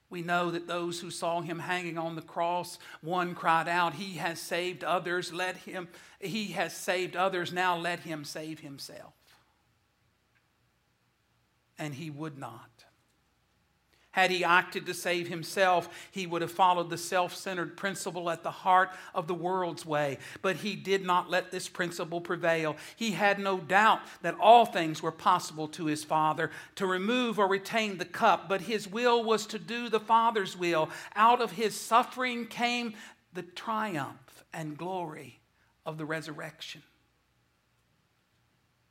We 0.10 0.22
know 0.22 0.52
that 0.52 0.68
those 0.68 1.02
who 1.02 1.12
saw 1.12 1.42
him 1.42 1.60
hanging 1.60 1.98
on 1.98 2.16
the 2.16 2.22
cross, 2.22 2.80
one 3.02 3.36
cried 3.36 3.68
out, 3.68 3.96
He 3.96 4.14
has 4.16 4.40
saved 4.40 4.86
others, 4.86 5.34
let 5.34 5.58
him, 5.58 5.90
he 6.20 6.48
has 6.54 6.76
saved 6.76 7.18
others, 7.18 7.52
now 7.52 7.78
let 7.78 8.00
him 8.00 8.24
save 8.24 8.62
himself. 8.62 9.14
And 11.78 11.94
he 11.94 12.10
would 12.10 12.38
not. 12.38 12.77
Had 14.18 14.32
he 14.32 14.44
acted 14.44 14.88
to 14.88 14.96
save 14.96 15.28
himself, 15.28 15.88
he 16.10 16.26
would 16.26 16.42
have 16.42 16.52
followed 16.52 16.90
the 16.90 16.98
self 16.98 17.36
centered 17.36 17.78
principle 17.78 18.32
at 18.32 18.42
the 18.42 18.50
heart 18.50 18.90
of 19.14 19.28
the 19.28 19.36
world's 19.36 19.86
way. 19.86 20.18
But 20.42 20.56
he 20.56 20.76
did 20.76 21.06
not 21.06 21.30
let 21.30 21.52
this 21.52 21.70
principle 21.70 22.20
prevail. 22.20 22.78
He 22.96 23.12
had 23.12 23.38
no 23.38 23.60
doubt 23.60 24.00
that 24.24 24.36
all 24.40 24.66
things 24.66 25.04
were 25.04 25.12
possible 25.12 25.68
to 25.68 25.86
his 25.86 26.04
Father 26.04 26.50
to 26.78 26.88
remove 26.88 27.38
or 27.38 27.48
retain 27.48 28.00
the 28.00 28.06
cup, 28.06 28.50
but 28.50 28.62
his 28.62 28.88
will 28.88 29.24
was 29.24 29.46
to 29.46 29.60
do 29.60 29.88
the 29.88 30.00
Father's 30.00 30.58
will. 30.58 30.90
Out 31.16 31.40
of 31.40 31.52
his 31.52 31.80
suffering 31.80 32.48
came 32.48 32.96
the 33.34 33.44
triumph 33.44 34.44
and 34.52 34.80
glory 34.80 35.42
of 35.86 36.00
the 36.00 36.06
resurrection. 36.06 36.82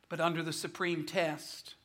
But 0.07 0.21
under 0.21 0.41
the 0.41 0.53
supreme 0.53 1.03
test, 1.05 1.75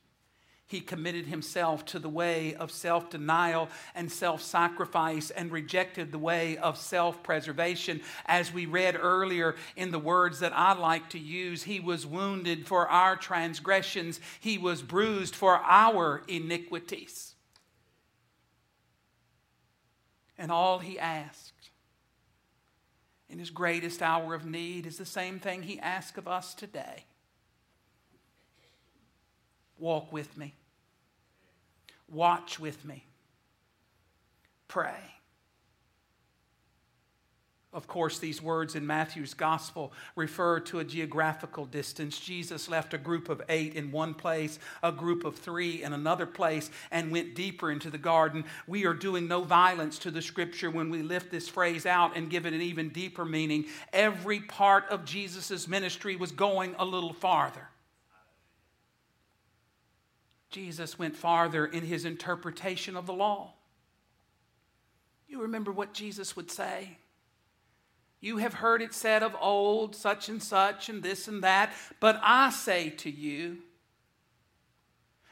he 0.72 0.80
committed 0.80 1.26
himself 1.26 1.84
to 1.84 1.98
the 1.98 2.08
way 2.08 2.54
of 2.54 2.72
self 2.72 3.10
denial 3.10 3.68
and 3.94 4.10
self 4.10 4.42
sacrifice 4.42 5.30
and 5.30 5.52
rejected 5.52 6.10
the 6.10 6.18
way 6.18 6.56
of 6.56 6.78
self 6.78 7.22
preservation. 7.22 8.00
As 8.24 8.52
we 8.52 8.64
read 8.64 8.96
earlier 8.98 9.54
in 9.76 9.90
the 9.90 9.98
words 9.98 10.40
that 10.40 10.52
I 10.56 10.72
like 10.72 11.10
to 11.10 11.18
use, 11.18 11.62
he 11.62 11.78
was 11.78 12.06
wounded 12.06 12.66
for 12.66 12.88
our 12.88 13.16
transgressions, 13.16 14.18
he 14.40 14.56
was 14.56 14.82
bruised 14.82 15.36
for 15.36 15.56
our 15.56 16.22
iniquities. 16.26 17.34
And 20.38 20.50
all 20.50 20.78
he 20.78 20.98
asked 20.98 21.70
in 23.28 23.38
his 23.38 23.50
greatest 23.50 24.00
hour 24.00 24.34
of 24.34 24.46
need 24.46 24.86
is 24.86 24.96
the 24.96 25.04
same 25.04 25.38
thing 25.38 25.62
he 25.62 25.78
asks 25.78 26.16
of 26.16 26.26
us 26.26 26.54
today. 26.54 27.04
Walk 29.78 30.12
with 30.12 30.38
me, 30.38 30.54
watch 32.12 32.60
with 32.60 32.84
me, 32.84 33.06
pray. 34.68 34.94
Of 37.74 37.86
course, 37.86 38.18
these 38.18 38.42
words 38.42 38.74
in 38.74 38.86
Matthew's 38.86 39.32
gospel 39.32 39.94
refer 40.14 40.60
to 40.60 40.80
a 40.80 40.84
geographical 40.84 41.64
distance. 41.64 42.20
Jesus 42.20 42.68
left 42.68 42.92
a 42.92 42.98
group 42.98 43.30
of 43.30 43.40
eight 43.48 43.76
in 43.76 43.90
one 43.90 44.12
place, 44.12 44.58
a 44.82 44.92
group 44.92 45.24
of 45.24 45.36
three 45.36 45.82
in 45.82 45.94
another 45.94 46.26
place, 46.26 46.70
and 46.90 47.10
went 47.10 47.34
deeper 47.34 47.70
into 47.70 47.88
the 47.88 47.96
garden. 47.96 48.44
We 48.66 48.84
are 48.84 48.92
doing 48.92 49.26
no 49.26 49.42
violence 49.42 49.98
to 50.00 50.10
the 50.10 50.20
scripture 50.20 50.70
when 50.70 50.90
we 50.90 51.00
lift 51.00 51.30
this 51.30 51.48
phrase 51.48 51.86
out 51.86 52.14
and 52.14 52.28
give 52.28 52.44
it 52.44 52.52
an 52.52 52.60
even 52.60 52.90
deeper 52.90 53.24
meaning. 53.24 53.64
Every 53.90 54.40
part 54.40 54.84
of 54.90 55.06
Jesus' 55.06 55.66
ministry 55.66 56.14
was 56.14 56.30
going 56.30 56.74
a 56.78 56.84
little 56.84 57.14
farther. 57.14 57.68
Jesus 60.52 60.98
went 60.98 61.16
farther 61.16 61.66
in 61.66 61.84
his 61.84 62.04
interpretation 62.04 62.96
of 62.96 63.06
the 63.06 63.12
law. 63.12 63.54
You 65.26 65.42
remember 65.42 65.72
what 65.72 65.94
Jesus 65.94 66.36
would 66.36 66.50
say? 66.50 66.98
You 68.20 68.36
have 68.36 68.54
heard 68.54 68.82
it 68.82 68.94
said 68.94 69.22
of 69.22 69.34
old, 69.40 69.96
such 69.96 70.28
and 70.28 70.40
such, 70.40 70.88
and 70.88 71.02
this 71.02 71.26
and 71.26 71.42
that, 71.42 71.72
but 71.98 72.20
I 72.22 72.50
say 72.50 72.90
to 72.90 73.10
you. 73.10 73.58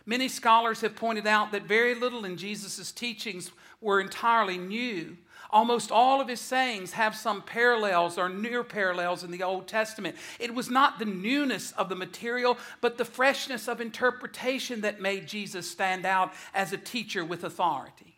Many 0.07 0.29
scholars 0.29 0.81
have 0.81 0.97
pointed 0.97 1.27
out 1.27 1.53
that 1.53 1.64
very 1.64 1.95
little 1.95 2.25
in 2.25 2.37
Jesus' 2.37 2.91
teachings 2.91 3.53
were 3.81 4.01
entirely 4.01 4.59
new. 4.59 5.16
Almost 5.51 5.90
all 5.90 6.20
of 6.20 6.28
his 6.28 6.40
sayings 6.40 6.92
have 6.92 7.16
some 7.16 7.42
parallels 7.42 8.16
or 8.16 8.28
near 8.28 8.62
parallels 8.62 9.24
in 9.24 9.30
the 9.30 9.42
Old 9.42 9.66
Testament. 9.66 10.16
It 10.38 10.55
was 10.55 10.70
not 10.70 10.98
the 10.98 11.05
newness 11.05 11.72
of 11.72 11.88
the 11.88 11.96
material, 11.96 12.57
but 12.80 12.98
the 12.98 13.05
freshness 13.05 13.68
of 13.68 13.80
interpretation 13.80 14.82
that 14.82 15.01
made 15.01 15.26
Jesus 15.26 15.68
stand 15.68 16.07
out 16.07 16.32
as 16.55 16.72
a 16.72 16.78
teacher 16.78 17.24
with 17.24 17.42
authority. 17.42 18.11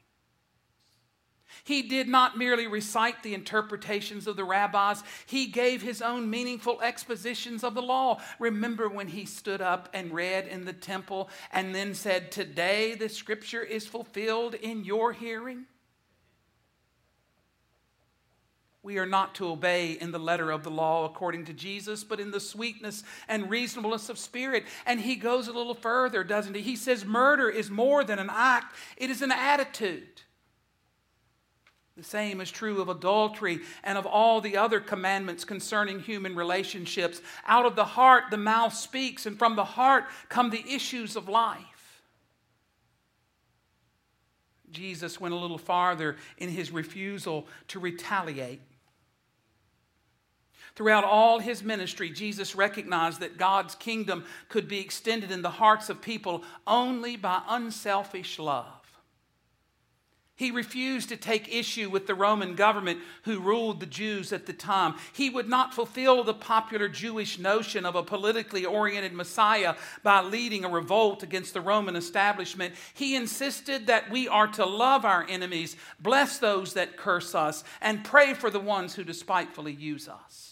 He 1.64 1.82
did 1.82 2.08
not 2.08 2.36
merely 2.36 2.66
recite 2.66 3.22
the 3.22 3.34
interpretations 3.34 4.26
of 4.26 4.36
the 4.36 4.44
rabbis, 4.44 5.02
he 5.26 5.46
gave 5.46 5.80
his 5.80 6.02
own 6.02 6.28
meaningful 6.28 6.80
expositions 6.80 7.62
of 7.62 7.74
the 7.74 7.82
law. 7.82 8.20
Remember 8.38 8.88
when 8.88 9.08
he 9.08 9.24
stood 9.24 9.60
up 9.60 9.88
and 9.94 10.12
read 10.12 10.48
in 10.48 10.64
the 10.64 10.72
temple 10.72 11.30
and 11.52 11.74
then 11.74 11.94
said, 11.94 12.32
Today 12.32 12.94
the 12.94 13.08
scripture 13.08 13.62
is 13.62 13.86
fulfilled 13.86 14.54
in 14.54 14.84
your 14.84 15.12
hearing? 15.12 15.66
We 18.84 18.98
are 18.98 19.06
not 19.06 19.36
to 19.36 19.48
obey 19.48 19.92
in 19.92 20.10
the 20.10 20.18
letter 20.18 20.50
of 20.50 20.64
the 20.64 20.70
law 20.70 21.04
according 21.04 21.44
to 21.44 21.52
Jesus, 21.52 22.02
but 22.02 22.18
in 22.18 22.32
the 22.32 22.40
sweetness 22.40 23.04
and 23.28 23.48
reasonableness 23.48 24.08
of 24.08 24.18
spirit. 24.18 24.64
And 24.86 25.00
he 25.00 25.14
goes 25.14 25.46
a 25.46 25.52
little 25.52 25.74
further, 25.74 26.24
doesn't 26.24 26.56
he? 26.56 26.62
He 26.62 26.74
says, 26.74 27.04
Murder 27.04 27.48
is 27.48 27.70
more 27.70 28.02
than 28.02 28.18
an 28.18 28.30
act, 28.30 28.74
it 28.96 29.08
is 29.08 29.22
an 29.22 29.30
attitude. 29.30 30.22
The 31.96 32.02
same 32.02 32.40
is 32.40 32.50
true 32.50 32.80
of 32.80 32.88
adultery 32.88 33.60
and 33.84 33.98
of 33.98 34.06
all 34.06 34.40
the 34.40 34.56
other 34.56 34.80
commandments 34.80 35.44
concerning 35.44 36.00
human 36.00 36.34
relationships. 36.34 37.20
Out 37.46 37.66
of 37.66 37.76
the 37.76 37.84
heart, 37.84 38.24
the 38.30 38.38
mouth 38.38 38.74
speaks, 38.74 39.26
and 39.26 39.38
from 39.38 39.56
the 39.56 39.64
heart 39.64 40.04
come 40.28 40.50
the 40.50 40.64
issues 40.66 41.16
of 41.16 41.28
life. 41.28 42.02
Jesus 44.70 45.20
went 45.20 45.34
a 45.34 45.38
little 45.38 45.58
farther 45.58 46.16
in 46.38 46.48
his 46.48 46.70
refusal 46.70 47.46
to 47.68 47.78
retaliate. 47.78 48.62
Throughout 50.74 51.04
all 51.04 51.38
his 51.38 51.62
ministry, 51.62 52.10
Jesus 52.10 52.54
recognized 52.54 53.20
that 53.20 53.36
God's 53.36 53.74
kingdom 53.74 54.24
could 54.48 54.68
be 54.68 54.80
extended 54.80 55.30
in 55.30 55.42
the 55.42 55.50
hearts 55.50 55.90
of 55.90 56.00
people 56.00 56.44
only 56.66 57.16
by 57.16 57.42
unselfish 57.48 58.38
love. 58.38 58.82
He 60.34 60.50
refused 60.50 61.10
to 61.10 61.16
take 61.16 61.54
issue 61.54 61.90
with 61.90 62.06
the 62.06 62.14
Roman 62.14 62.54
government 62.54 63.00
who 63.24 63.38
ruled 63.38 63.78
the 63.78 63.86
Jews 63.86 64.32
at 64.32 64.46
the 64.46 64.52
time. 64.54 64.96
He 65.12 65.28
would 65.28 65.48
not 65.48 65.74
fulfill 65.74 66.24
the 66.24 66.34
popular 66.34 66.88
Jewish 66.88 67.38
notion 67.38 67.84
of 67.84 67.94
a 67.94 68.02
politically 68.02 68.64
oriented 68.64 69.12
Messiah 69.12 69.76
by 70.02 70.22
leading 70.22 70.64
a 70.64 70.70
revolt 70.70 71.22
against 71.22 71.52
the 71.52 71.60
Roman 71.60 71.96
establishment. 71.96 72.74
He 72.94 73.14
insisted 73.14 73.86
that 73.86 74.10
we 74.10 74.26
are 74.26 74.48
to 74.48 74.64
love 74.64 75.04
our 75.04 75.24
enemies, 75.28 75.76
bless 76.00 76.38
those 76.38 76.74
that 76.74 76.96
curse 76.96 77.34
us, 77.34 77.62
and 77.82 78.02
pray 78.02 78.32
for 78.32 78.50
the 78.50 78.58
ones 78.58 78.94
who 78.94 79.04
despitefully 79.04 79.72
use 79.72 80.08
us. 80.08 80.51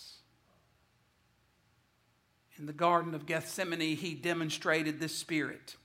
In 2.61 2.67
the 2.67 2.73
Garden 2.75 3.15
of 3.15 3.25
Gethsemane, 3.25 3.97
he 3.97 4.15
demonstrated 4.15 5.01
this 5.01 5.17
spirit. 5.17 5.77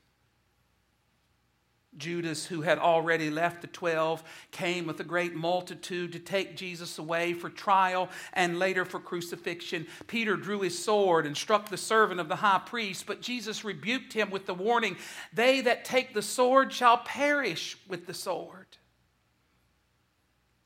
Judas, 1.97 2.45
who 2.45 2.63
had 2.63 2.77
already 2.77 3.29
left 3.29 3.61
the 3.61 3.67
twelve, 3.67 4.21
came 4.51 4.85
with 4.85 4.99
a 4.99 5.05
great 5.05 5.33
multitude 5.33 6.11
to 6.11 6.19
take 6.19 6.57
Jesus 6.57 6.97
away 6.97 7.31
for 7.31 7.49
trial 7.49 8.09
and 8.33 8.59
later 8.59 8.83
for 8.83 8.99
crucifixion. 8.99 9.87
Peter 10.07 10.35
drew 10.35 10.59
his 10.59 10.77
sword 10.77 11.25
and 11.25 11.37
struck 11.37 11.69
the 11.69 11.77
servant 11.77 12.19
of 12.19 12.27
the 12.27 12.35
high 12.35 12.61
priest, 12.65 13.05
but 13.07 13.21
Jesus 13.21 13.63
rebuked 13.63 14.11
him 14.11 14.29
with 14.29 14.45
the 14.45 14.53
warning 14.53 14.97
They 15.31 15.61
that 15.61 15.85
take 15.85 16.13
the 16.13 16.21
sword 16.21 16.73
shall 16.73 16.97
perish 16.97 17.77
with 17.87 18.05
the 18.05 18.13
sword. 18.13 18.67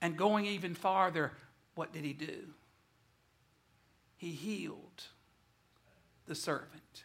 And 0.01 0.17
going 0.17 0.47
even 0.47 0.73
farther, 0.73 1.33
what 1.75 1.93
did 1.93 2.03
he 2.03 2.13
do? 2.13 2.47
He 4.17 4.31
healed 4.31 5.03
the 6.29 6.35
servant. 6.35 7.03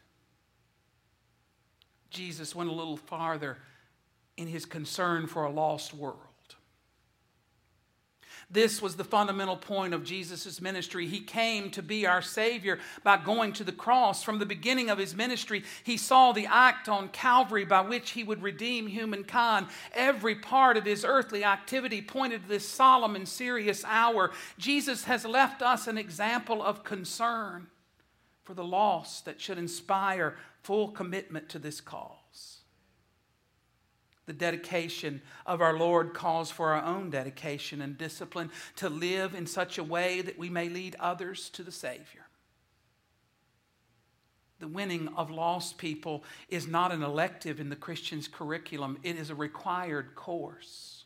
Jesus 2.10 2.54
went 2.54 2.70
a 2.70 2.74
little 2.74 2.98
farther 2.98 3.56
in 4.36 4.46
his 4.46 4.66
concern 4.66 5.26
for 5.26 5.44
a 5.44 5.50
lost 5.50 5.94
world. 5.94 6.18
This 8.50 8.82
was 8.82 8.96
the 8.96 9.02
fundamental 9.02 9.56
point 9.56 9.94
of 9.94 10.04
Jesus' 10.04 10.60
ministry. 10.60 11.06
He 11.06 11.20
came 11.20 11.70
to 11.70 11.82
be 11.82 12.06
our 12.06 12.20
Savior 12.20 12.78
by 13.02 13.16
going 13.16 13.54
to 13.54 13.64
the 13.64 13.72
cross. 13.72 14.22
From 14.22 14.38
the 14.38 14.46
beginning 14.46 14.90
of 14.90 14.98
his 14.98 15.14
ministry, 15.16 15.64
he 15.82 15.96
saw 15.96 16.32
the 16.32 16.46
act 16.46 16.86
on 16.86 17.08
Calvary 17.08 17.64
by 17.64 17.80
which 17.80 18.10
he 18.10 18.22
would 18.22 18.42
redeem 18.42 18.86
humankind. 18.86 19.68
Every 19.94 20.34
part 20.34 20.76
of 20.76 20.84
his 20.84 21.02
earthly 21.02 21.42
activity 21.44 22.02
pointed 22.02 22.42
to 22.42 22.48
this 22.48 22.68
solemn 22.68 23.16
and 23.16 23.26
serious 23.26 23.82
hour. 23.86 24.32
Jesus 24.58 25.04
has 25.04 25.24
left 25.24 25.62
us 25.62 25.86
an 25.86 25.96
example 25.96 26.62
of 26.62 26.84
concern 26.84 27.68
for 28.44 28.54
the 28.54 28.64
lost 28.64 29.24
that 29.24 29.40
should 29.40 29.58
inspire 29.58 30.36
full 30.62 30.88
commitment 30.88 31.48
to 31.48 31.58
this 31.58 31.80
cause. 31.80 32.60
The 34.26 34.32
dedication 34.32 35.20
of 35.44 35.60
our 35.60 35.76
Lord 35.76 36.14
calls 36.14 36.50
for 36.50 36.72
our 36.72 36.82
own 36.82 37.10
dedication 37.10 37.82
and 37.82 37.98
discipline 37.98 38.50
to 38.76 38.88
live 38.88 39.34
in 39.34 39.46
such 39.46 39.76
a 39.76 39.84
way 39.84 40.22
that 40.22 40.38
we 40.38 40.48
may 40.48 40.68
lead 40.68 40.96
others 40.98 41.50
to 41.50 41.62
the 41.62 41.72
Savior. 41.72 42.26
The 44.60 44.68
winning 44.68 45.08
of 45.16 45.30
lost 45.30 45.76
people 45.76 46.24
is 46.48 46.66
not 46.66 46.92
an 46.92 47.02
elective 47.02 47.60
in 47.60 47.68
the 47.68 47.76
Christian's 47.76 48.28
curriculum, 48.28 48.98
it 49.02 49.16
is 49.16 49.28
a 49.28 49.34
required 49.34 50.14
course. 50.14 51.03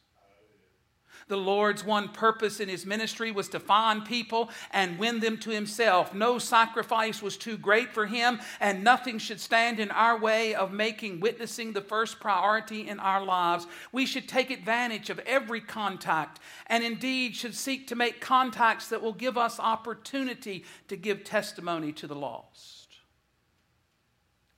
The 1.29 1.37
Lord's 1.37 1.85
one 1.85 2.09
purpose 2.09 2.59
in 2.59 2.69
his 2.69 2.87
ministry 2.87 3.31
was 3.31 3.49
to 3.51 3.61
find 3.61 4.05
people 4.05 4.51
and 4.71 4.99
win 4.99 5.21
them 5.21 5.37
to 5.39 5.51
himself. 5.51 6.15
No 6.15 6.39
sacrifice 6.39 7.23
was 7.23 7.37
too 7.37 7.59
great 7.59 7.93
for 7.93 8.07
him, 8.07 8.41
and 8.61 8.83
nothing 8.83 9.19
should 9.19 9.41
stand 9.41 9.79
in 9.79 9.91
our 9.91 10.19
way 10.19 10.55
of 10.55 10.73
making 10.73 11.21
witnessing 11.21 11.73
the 11.73 11.83
first 11.83 12.19
priority 12.19 12.89
in 12.89 12.99
our 12.99 13.23
lives. 13.23 13.67
We 13.93 14.07
should 14.07 14.27
take 14.27 14.51
advantage 14.51 15.11
of 15.11 15.19
every 15.21 15.61
contact, 15.61 16.41
and 16.67 16.83
indeed 16.83 17.37
should 17.37 17.55
seek 17.55 17.87
to 17.89 17.97
make 17.97 18.21
contacts 18.21 18.89
that 18.89 19.03
will 19.03 19.13
give 19.13 19.37
us 19.37 19.61
opportunity 19.61 20.65
to 20.89 20.97
give 20.97 21.25
testimony 21.25 21.93
to 21.93 22.07
the 22.07 22.17
lost. 22.17 22.78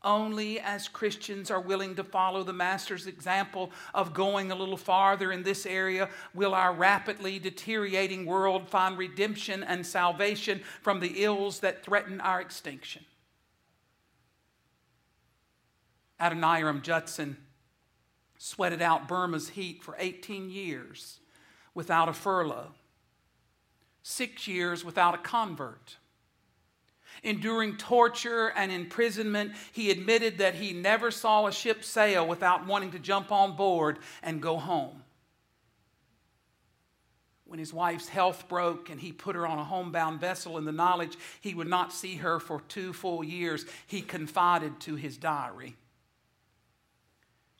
Only 0.03 0.59
as 0.61 0.89
Christians 0.89 1.51
are 1.51 1.61
willing 1.61 1.95
to 1.97 2.05
follow 2.05 2.43
the 2.43 2.55
Master's 2.55 3.07
example 3.07 3.71
of 3.93 4.15
going 4.15 4.51
a 4.51 4.55
little 4.55 4.79
farther 4.79 5.31
in 5.31 5.43
this 5.43 5.67
area 5.67 6.09
will 6.33 6.55
our 6.55 6.73
rapidly 6.73 7.39
deteriorating 7.39 8.25
world 8.25 8.69
find 8.69 8.97
redemption 8.97 9.63
and 9.63 9.87
salvation 9.87 10.63
from 10.81 11.01
the 11.01 11.23
ills 11.23 11.61
that 11.61 11.85
threaten 11.85 12.19
our 12.23 12.41
extinction. 12.41 13.05
Adoniram 16.19 16.81
Judson 16.81 17.37
sweated 18.39 18.81
out 18.81 19.07
Burma's 19.07 19.51
heat 19.51 19.83
for 19.83 19.97
18 19.99 20.49
years 20.49 21.21
without 21.75 22.09
a 22.09 22.15
furlough, 22.15 22.73
six 24.03 24.49
years 24.49 24.83
without 24.83 25.15
a 25.15 25.19
convert 25.19 25.97
Enduring 27.23 27.77
torture 27.77 28.49
and 28.49 28.73
imprisonment, 28.73 29.53
he 29.73 29.91
admitted 29.91 30.39
that 30.39 30.55
he 30.55 30.73
never 30.73 31.11
saw 31.11 31.47
a 31.47 31.53
ship 31.53 31.85
sail 31.85 32.27
without 32.27 32.67
wanting 32.67 32.93
to 32.93 32.99
jump 32.99 33.31
on 33.31 33.57
board 33.57 33.99
and 34.23 34.41
go 34.41 34.57
home. 34.57 35.03
when 37.51 37.59
his 37.59 37.75
wife's 37.75 38.09
health 38.09 38.49
broke 38.49 38.91
and 38.91 39.01
he 39.01 39.11
put 39.11 39.35
her 39.35 39.45
on 39.45 39.59
a 39.59 39.65
homebound 39.65 40.21
vessel 40.21 40.57
in 40.57 40.65
the 40.65 40.71
knowledge 40.71 41.19
he 41.41 41.53
would 41.53 41.67
not 41.67 41.93
see 41.93 42.15
her 42.15 42.39
for 42.39 42.63
two 42.69 42.93
full 42.93 43.25
years, 43.25 43.67
he 43.89 44.01
confided 44.01 44.79
to 44.79 44.95
his 44.95 45.17
diary. 45.17 45.75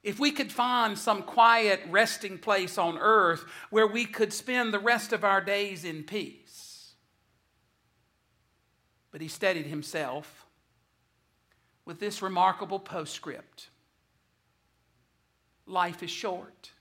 If 0.05 0.21
we 0.21 0.31
could 0.31 0.53
find 0.53 0.97
some 0.97 1.25
quiet 1.25 1.81
resting 1.91 2.39
place 2.39 2.79
on 2.79 2.99
earth 2.99 3.45
where 3.71 3.89
we 3.89 4.05
could 4.05 4.33
spend 4.33 4.73
the 4.73 4.79
rest 4.79 5.13
of 5.13 5.25
our 5.25 5.41
days 5.41 5.85
in 5.85 6.05
peace. 6.05 6.40
But 9.11 9.21
he 9.21 9.29
steadied 9.29 9.67
himself 9.67 10.47
with 11.85 11.99
this 11.99 12.23
remarkable 12.23 12.79
postscript 12.79 13.71
Life 15.67 16.03
is 16.03 16.11
short. 16.11 16.73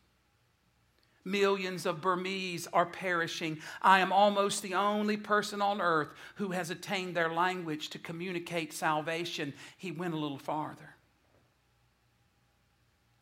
Millions 1.24 1.86
of 1.86 2.02
Burmese 2.02 2.68
are 2.74 2.88
perishing. 2.88 3.60
I 3.84 4.00
am 4.00 4.12
almost 4.12 4.64
the 4.64 4.74
only 4.74 5.16
person 5.16 5.62
on 5.62 5.80
earth 5.80 6.10
who 6.36 6.50
has 6.52 6.72
attained 6.72 7.16
their 7.16 7.32
language 7.32 7.90
to 7.92 8.00
communicate 8.00 8.74
salvation. 8.74 9.54
He 9.78 9.92
went 9.92 10.16
a 10.16 10.18
little 10.18 10.40
farther. 10.40 10.96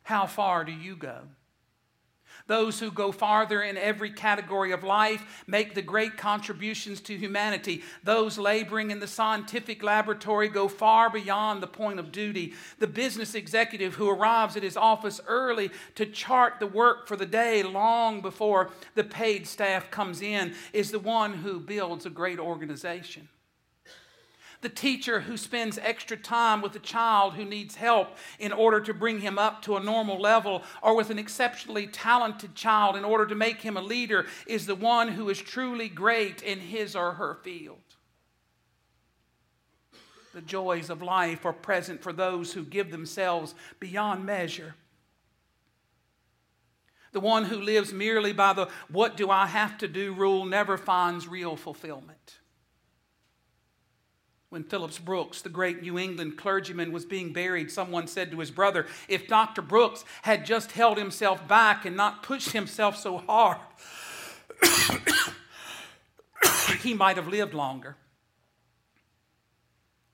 How 0.03 0.25
far 0.25 0.63
do 0.63 0.71
you 0.71 0.95
go? 0.95 1.23
Those 2.47 2.79
who 2.79 2.91
go 2.91 3.11
farther 3.11 3.61
in 3.61 3.77
every 3.77 4.09
category 4.09 4.71
of 4.71 4.83
life 4.83 5.43
make 5.47 5.75
the 5.75 5.81
great 5.81 6.17
contributions 6.17 7.01
to 7.01 7.17
humanity. 7.17 7.83
Those 8.03 8.37
laboring 8.37 8.91
in 8.91 8.99
the 8.99 9.07
scientific 9.07 9.83
laboratory 9.83 10.47
go 10.47 10.67
far 10.67 11.09
beyond 11.09 11.61
the 11.61 11.67
point 11.67 11.99
of 11.99 12.11
duty. 12.11 12.53
The 12.79 12.87
business 12.87 13.35
executive 13.35 13.95
who 13.95 14.09
arrives 14.09 14.57
at 14.57 14.63
his 14.63 14.77
office 14.77 15.21
early 15.27 15.71
to 15.95 16.05
chart 16.05 16.55
the 16.59 16.67
work 16.67 17.07
for 17.07 17.15
the 17.15 17.25
day 17.25 17.63
long 17.63 18.21
before 18.21 18.71
the 18.95 19.03
paid 19.03 19.45
staff 19.45 19.91
comes 19.91 20.21
in 20.21 20.55
is 20.73 20.91
the 20.91 20.99
one 20.99 21.33
who 21.33 21.59
builds 21.59 22.05
a 22.05 22.09
great 22.09 22.39
organization 22.39 23.27
the 24.61 24.69
teacher 24.69 25.21
who 25.21 25.37
spends 25.37 25.77
extra 25.77 26.17
time 26.17 26.61
with 26.61 26.75
a 26.75 26.79
child 26.79 27.33
who 27.33 27.45
needs 27.45 27.75
help 27.75 28.17
in 28.39 28.51
order 28.51 28.81
to 28.81 28.93
bring 28.93 29.19
him 29.19 29.37
up 29.37 29.61
to 29.63 29.77
a 29.77 29.83
normal 29.83 30.19
level, 30.19 30.63
or 30.81 30.95
with 30.95 31.09
an 31.09 31.19
exceptionally 31.19 31.87
talented 31.87 32.55
child 32.55 32.95
in 32.95 33.05
order 33.05 33.25
to 33.25 33.35
make 33.35 33.61
him 33.61 33.77
a 33.77 33.81
leader, 33.81 34.25
is 34.47 34.65
the 34.65 34.75
one 34.75 35.09
who 35.09 35.29
is 35.29 35.39
truly 35.39 35.89
great 35.89 36.41
in 36.41 36.59
his 36.59 36.95
or 36.95 37.13
her 37.13 37.35
field. 37.43 37.77
The 40.33 40.41
joys 40.41 40.89
of 40.89 41.01
life 41.01 41.45
are 41.45 41.53
present 41.53 42.01
for 42.01 42.13
those 42.13 42.53
who 42.53 42.63
give 42.63 42.91
themselves 42.91 43.55
beyond 43.79 44.25
measure. 44.25 44.75
The 47.11 47.19
one 47.19 47.45
who 47.45 47.59
lives 47.59 47.93
merely 47.93 48.33
by 48.33 48.53
the 48.53 48.67
what 48.89 49.17
do 49.17 49.31
I 49.31 49.47
have 49.47 49.77
to 49.79 49.87
do 49.87 50.13
rule 50.13 50.45
never 50.45 50.77
finds 50.77 51.27
real 51.27 51.55
fulfillment. 51.55 52.36
When 54.49 54.63
Phillips 54.63 54.97
Brooks, 54.97 55.41
the 55.41 55.49
great 55.49 55.81
New 55.81 55.99
England 55.99 56.37
clergyman, 56.37 56.93
was 56.93 57.05
being 57.05 57.33
buried, 57.33 57.69
someone 57.69 58.07
said 58.07 58.31
to 58.31 58.39
his 58.39 58.51
brother, 58.51 58.87
If 59.09 59.27
Dr. 59.27 59.61
Brooks 59.61 60.05
had 60.21 60.45
just 60.45 60.71
held 60.71 60.97
himself 60.97 61.45
back 61.47 61.85
and 61.85 61.97
not 61.97 62.23
pushed 62.23 62.51
himself 62.51 62.95
so 62.95 63.17
hard, 63.17 63.57
he 66.81 66.93
might 66.93 67.17
have 67.17 67.27
lived 67.27 67.53
longer. 67.53 67.97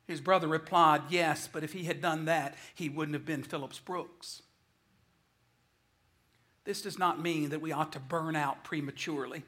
His 0.08 0.20
brother 0.20 0.48
replied, 0.48 1.04
Yes, 1.10 1.48
but 1.52 1.64
if 1.64 1.74
he 1.74 1.84
had 1.84 2.02
done 2.02 2.26
that, 2.26 2.56
he 2.74 2.90
wouldn't 2.90 3.14
have 3.14 3.26
been 3.26 3.44
Phillips 3.44 3.80
Brooks. 3.80 4.42
This 6.66 6.82
does 6.82 6.98
not 6.98 7.22
mean 7.22 7.50
that 7.50 7.62
we 7.62 7.72
ought 7.72 7.92
to 7.92 8.00
burn 8.00 8.36
out 8.36 8.64
prematurely. 8.64 9.44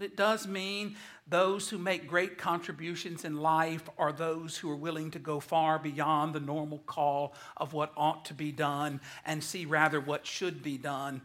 But 0.00 0.06
it 0.06 0.16
does 0.16 0.48
mean 0.48 0.96
those 1.26 1.68
who 1.68 1.76
make 1.76 2.06
great 2.06 2.38
contributions 2.38 3.26
in 3.26 3.36
life 3.36 3.86
are 3.98 4.12
those 4.12 4.56
who 4.56 4.70
are 4.70 4.76
willing 4.76 5.10
to 5.10 5.18
go 5.18 5.40
far 5.40 5.78
beyond 5.78 6.34
the 6.34 6.40
normal 6.40 6.78
call 6.78 7.34
of 7.58 7.74
what 7.74 7.92
ought 7.98 8.24
to 8.24 8.32
be 8.32 8.50
done 8.50 9.02
and 9.26 9.44
see 9.44 9.66
rather 9.66 10.00
what 10.00 10.26
should 10.26 10.62
be 10.62 10.78
done. 10.78 11.20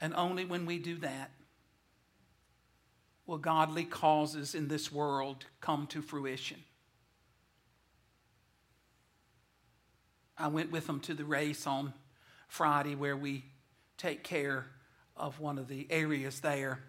And 0.00 0.12
only 0.12 0.44
when 0.44 0.66
we 0.66 0.80
do 0.80 0.96
that 0.96 1.30
will 3.24 3.38
godly 3.38 3.84
causes 3.84 4.56
in 4.56 4.66
this 4.66 4.90
world 4.90 5.44
come 5.60 5.86
to 5.86 6.02
fruition. 6.02 6.64
I 10.36 10.48
went 10.48 10.72
with 10.72 10.88
them 10.88 10.98
to 11.02 11.14
the 11.14 11.24
race 11.24 11.64
on 11.64 11.94
Friday 12.48 12.96
where 12.96 13.16
we 13.16 13.44
take 13.98 14.24
care 14.24 14.66
of 15.18 15.40
one 15.40 15.58
of 15.58 15.68
the 15.68 15.86
areas 15.90 16.40
there. 16.40 16.80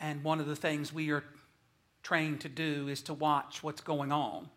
And 0.00 0.22
one 0.22 0.40
of 0.40 0.46
the 0.46 0.56
things 0.56 0.92
we 0.92 1.10
are 1.10 1.24
trained 2.02 2.40
to 2.42 2.48
do 2.48 2.88
is 2.88 3.02
to 3.02 3.14
watch 3.14 3.62
what's 3.62 3.80
going 3.80 4.12
on. 4.12 4.48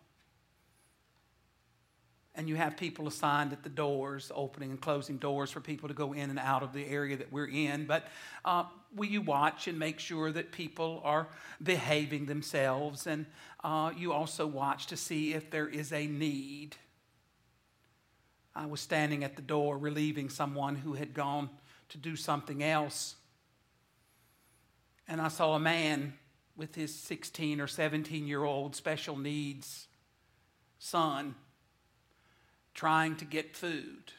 And 2.34 2.48
you 2.48 2.54
have 2.54 2.76
people 2.76 3.08
assigned 3.08 3.52
at 3.52 3.64
the 3.64 3.68
doors, 3.68 4.30
opening 4.34 4.70
and 4.70 4.80
closing 4.80 5.16
doors 5.18 5.50
for 5.50 5.60
people 5.60 5.88
to 5.88 5.94
go 5.94 6.12
in 6.12 6.30
and 6.30 6.38
out 6.38 6.62
of 6.62 6.72
the 6.72 6.86
area 6.86 7.16
that 7.16 7.32
we're 7.32 7.48
in. 7.48 7.86
But 7.86 8.06
uh, 8.44 8.64
will 8.94 9.08
you 9.08 9.20
watch 9.20 9.66
and 9.66 9.78
make 9.78 9.98
sure 9.98 10.30
that 10.30 10.52
people 10.52 11.00
are 11.04 11.26
behaving 11.62 12.26
themselves? 12.26 13.06
And 13.06 13.26
uh, 13.64 13.92
you 13.96 14.12
also 14.12 14.46
watch 14.46 14.86
to 14.86 14.96
see 14.96 15.34
if 15.34 15.50
there 15.50 15.68
is 15.68 15.92
a 15.92 16.06
need. 16.06 16.76
I 18.54 18.66
was 18.66 18.80
standing 18.80 19.24
at 19.24 19.36
the 19.36 19.42
door 19.42 19.76
relieving 19.76 20.28
someone 20.28 20.76
who 20.76 20.94
had 20.94 21.14
gone 21.14 21.50
to 21.90 21.98
do 21.98 22.16
something 22.16 22.62
else. 22.62 23.16
And 25.06 25.20
I 25.20 25.28
saw 25.28 25.54
a 25.54 25.60
man 25.60 26.14
with 26.56 26.74
his 26.74 26.94
16 26.94 27.60
or 27.60 27.66
17 27.66 28.26
year 28.26 28.44
old 28.44 28.74
special 28.74 29.16
needs 29.16 29.88
son 30.78 31.34
trying 32.74 33.16
to 33.16 33.24
get 33.24 33.54
food. 33.54 34.12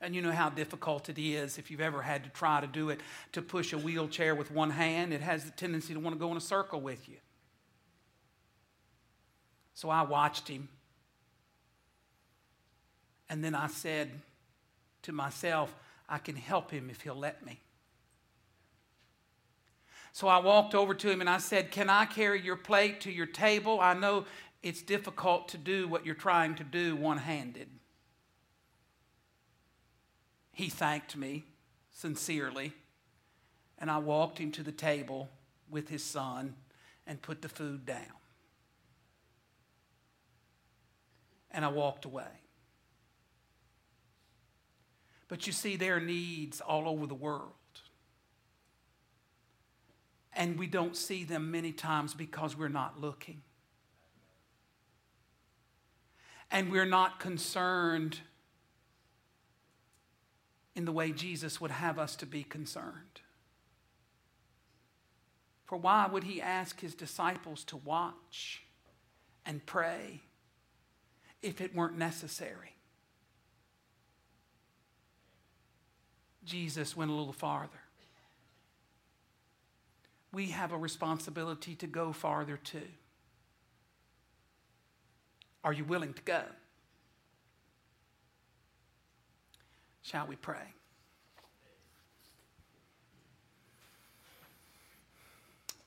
And 0.00 0.14
you 0.14 0.20
know 0.20 0.32
how 0.32 0.50
difficult 0.50 1.08
it 1.08 1.18
is 1.18 1.56
if 1.56 1.70
you've 1.70 1.80
ever 1.80 2.02
had 2.02 2.24
to 2.24 2.30
try 2.30 2.60
to 2.60 2.66
do 2.66 2.90
it 2.90 3.00
to 3.32 3.40
push 3.40 3.72
a 3.72 3.78
wheelchair 3.78 4.34
with 4.34 4.50
one 4.50 4.70
hand, 4.70 5.14
it 5.14 5.22
has 5.22 5.44
the 5.44 5.50
tendency 5.52 5.94
to 5.94 6.00
want 6.00 6.14
to 6.14 6.20
go 6.20 6.30
in 6.30 6.36
a 6.36 6.42
circle 6.42 6.80
with 6.80 7.08
you. 7.08 7.16
So 9.72 9.88
I 9.88 10.02
watched 10.02 10.48
him. 10.48 10.68
And 13.30 13.42
then 13.42 13.54
I 13.54 13.68
said 13.68 14.10
to 15.02 15.12
myself, 15.12 15.74
I 16.14 16.18
can 16.18 16.36
help 16.36 16.70
him 16.70 16.90
if 16.90 17.00
he'll 17.00 17.18
let 17.18 17.44
me. 17.44 17.60
So 20.12 20.28
I 20.28 20.38
walked 20.38 20.72
over 20.72 20.94
to 20.94 21.10
him 21.10 21.20
and 21.20 21.28
I 21.28 21.38
said, 21.38 21.72
Can 21.72 21.90
I 21.90 22.04
carry 22.06 22.40
your 22.40 22.54
plate 22.54 23.00
to 23.00 23.10
your 23.10 23.26
table? 23.26 23.80
I 23.80 23.94
know 23.94 24.26
it's 24.62 24.80
difficult 24.80 25.48
to 25.48 25.58
do 25.58 25.88
what 25.88 26.06
you're 26.06 26.14
trying 26.14 26.54
to 26.54 26.62
do 26.62 26.94
one 26.94 27.18
handed. 27.18 27.68
He 30.52 30.68
thanked 30.68 31.16
me 31.16 31.46
sincerely, 31.90 32.74
and 33.76 33.90
I 33.90 33.98
walked 33.98 34.38
him 34.38 34.52
to 34.52 34.62
the 34.62 34.70
table 34.70 35.28
with 35.68 35.88
his 35.88 36.04
son 36.04 36.54
and 37.08 37.20
put 37.20 37.42
the 37.42 37.48
food 37.48 37.84
down. 37.84 38.20
And 41.50 41.64
I 41.64 41.68
walked 41.68 42.04
away. 42.04 42.43
But 45.28 45.46
you 45.46 45.52
see, 45.52 45.76
there 45.76 45.96
are 45.96 46.00
needs 46.00 46.60
all 46.60 46.88
over 46.88 47.06
the 47.06 47.14
world. 47.14 47.52
And 50.32 50.58
we 50.58 50.66
don't 50.66 50.96
see 50.96 51.24
them 51.24 51.50
many 51.50 51.72
times 51.72 52.12
because 52.12 52.56
we're 52.56 52.68
not 52.68 53.00
looking. 53.00 53.42
And 56.50 56.70
we're 56.70 56.84
not 56.84 57.20
concerned 57.20 58.18
in 60.74 60.84
the 60.84 60.92
way 60.92 61.12
Jesus 61.12 61.60
would 61.60 61.70
have 61.70 61.98
us 61.98 62.16
to 62.16 62.26
be 62.26 62.42
concerned. 62.42 63.20
For 65.64 65.78
why 65.78 66.06
would 66.06 66.24
he 66.24 66.42
ask 66.42 66.80
his 66.80 66.94
disciples 66.94 67.64
to 67.64 67.76
watch 67.76 68.64
and 69.46 69.64
pray 69.64 70.20
if 71.42 71.60
it 71.60 71.74
weren't 71.74 71.96
necessary? 71.96 72.73
Jesus 76.44 76.96
went 76.96 77.10
a 77.10 77.14
little 77.14 77.32
farther. 77.32 77.70
We 80.32 80.48
have 80.48 80.72
a 80.72 80.76
responsibility 80.76 81.74
to 81.76 81.86
go 81.86 82.12
farther 82.12 82.56
too. 82.56 82.88
Are 85.62 85.72
you 85.72 85.84
willing 85.84 86.12
to 86.12 86.22
go? 86.22 86.42
Shall 90.02 90.26
we 90.26 90.36
pray? 90.36 90.74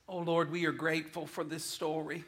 Oh 0.10 0.20
Lord, 0.20 0.50
we 0.50 0.66
are 0.66 0.72
grateful 0.72 1.28
for 1.28 1.44
this 1.44 1.64
story. 1.64 2.24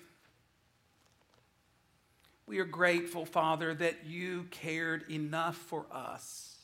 We 2.46 2.60
are 2.60 2.66
grateful, 2.66 3.26
Father, 3.26 3.74
that 3.76 4.06
you 4.06 4.48
cared 4.52 5.10
enough 5.10 5.56
for 5.56 5.86
us 5.92 6.59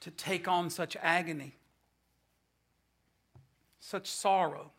to 0.00 0.10
take 0.10 0.48
on 0.48 0.70
such 0.70 0.96
agony, 1.02 1.54
such 3.78 4.06
sorrow, 4.06 4.72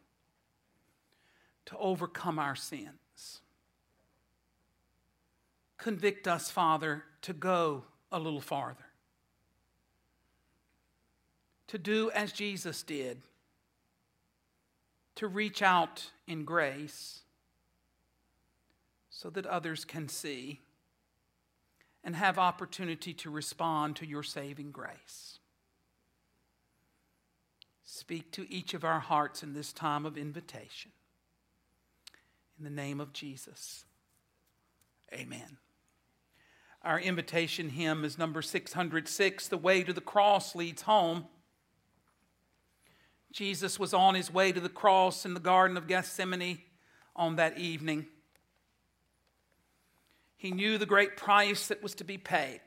to 1.65 1.77
overcome 1.77 2.39
our 2.39 2.55
sins. 2.55 3.41
Convict 5.77 6.27
us, 6.27 6.51
Father, 6.51 7.03
to 7.21 7.33
go 7.33 7.83
a 8.11 8.19
little 8.19 8.41
farther, 8.41 8.85
to 11.67 11.77
do 11.77 12.11
as 12.11 12.31
Jesus 12.31 12.83
did, 12.83 13.21
to 15.15 15.27
reach 15.27 15.61
out 15.61 16.11
in 16.27 16.43
grace 16.45 17.21
so 19.09 19.29
that 19.29 19.45
others 19.45 19.85
can 19.85 20.07
see 20.07 20.59
and 22.03 22.15
have 22.15 22.37
opportunity 22.37 23.13
to 23.13 23.29
respond 23.29 23.95
to 23.95 24.05
your 24.05 24.23
saving 24.23 24.71
grace. 24.71 25.39
Speak 27.83 28.31
to 28.31 28.51
each 28.51 28.73
of 28.73 28.83
our 28.83 28.99
hearts 28.99 29.43
in 29.43 29.53
this 29.53 29.73
time 29.73 30.05
of 30.05 30.17
invitation. 30.17 30.91
In 32.57 32.63
the 32.63 32.69
name 32.69 32.99
of 32.99 33.13
Jesus, 33.13 33.85
amen. 35.13 35.57
Our 36.83 36.99
invitation 36.99 37.69
hymn 37.69 38.03
is 38.03 38.17
number 38.17 38.41
606 38.41 39.47
The 39.47 39.57
Way 39.57 39.83
to 39.83 39.93
the 39.93 40.01
Cross 40.01 40.55
Leads 40.55 40.83
Home. 40.83 41.25
Jesus 43.31 43.79
was 43.79 43.93
on 43.93 44.15
his 44.15 44.33
way 44.33 44.51
to 44.51 44.59
the 44.59 44.69
cross 44.69 45.25
in 45.25 45.33
the 45.33 45.39
Garden 45.39 45.77
of 45.77 45.87
Gethsemane 45.87 46.59
on 47.15 47.35
that 47.35 47.57
evening. 47.57 48.07
He 50.41 50.49
knew 50.49 50.79
the 50.79 50.87
great 50.87 51.17
price 51.17 51.67
that 51.67 51.83
was 51.83 51.93
to 51.93 52.03
be 52.03 52.17
paid, 52.17 52.61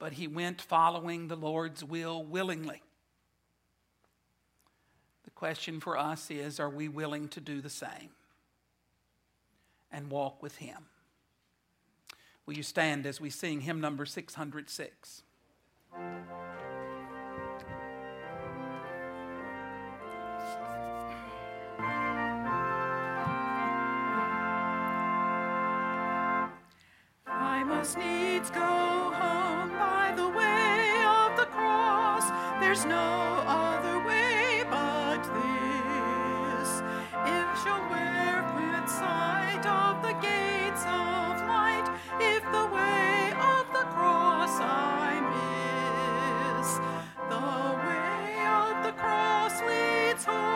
but 0.00 0.14
he 0.14 0.26
went 0.26 0.60
following 0.60 1.28
the 1.28 1.36
Lord's 1.36 1.84
will 1.84 2.24
willingly. 2.24 2.82
The 5.22 5.30
question 5.30 5.78
for 5.78 5.96
us 5.96 6.28
is 6.28 6.58
are 6.58 6.68
we 6.68 6.88
willing 6.88 7.28
to 7.28 7.40
do 7.40 7.60
the 7.60 7.70
same 7.70 8.10
and 9.92 10.10
walk 10.10 10.42
with 10.42 10.56
him? 10.56 10.86
Will 12.46 12.54
you 12.54 12.64
stand 12.64 13.06
as 13.06 13.20
we 13.20 13.30
sing 13.30 13.60
hymn 13.60 13.80
number 13.80 14.06
606? 14.06 15.22
Must 27.86 27.98
needs 27.98 28.50
go 28.50 29.12
home 29.14 29.70
by 29.70 30.12
the 30.16 30.28
way 30.28 31.04
of 31.06 31.36
the 31.36 31.46
cross. 31.46 32.24
There's 32.60 32.84
no 32.84 33.44
other 33.46 34.04
way 34.04 34.64
but 34.68 35.22
this. 35.22 36.82
If 37.36 37.48
shall 37.62 37.88
wear 37.88 38.42
with 38.56 38.90
sight 38.90 39.64
of 39.66 40.02
the 40.02 40.14
gates 40.14 40.82
of 40.82 41.46
light, 41.46 41.86
if 42.18 42.42
the 42.50 42.66
way 42.74 43.30
of 43.54 43.64
the 43.72 43.86
cross 43.94 44.58
I 44.58 45.20
miss, 46.58 46.68
the 47.30 47.48
way 47.86 48.46
of 48.62 48.84
the 48.84 48.92
cross 49.00 49.62
leads 49.62 50.24
home. 50.24 50.55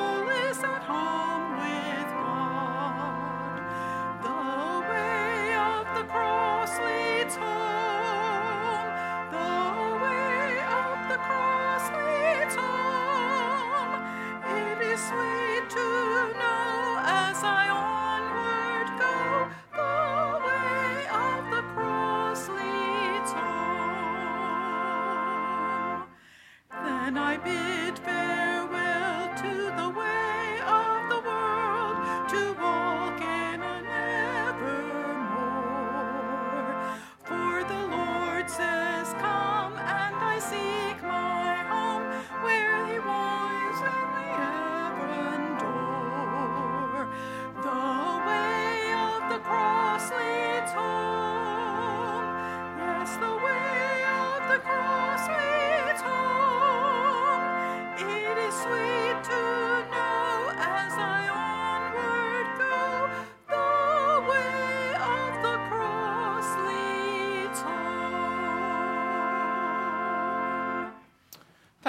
Then 27.11 27.17
I 27.17 27.37
bid 27.37 27.99
farewell 27.99 28.40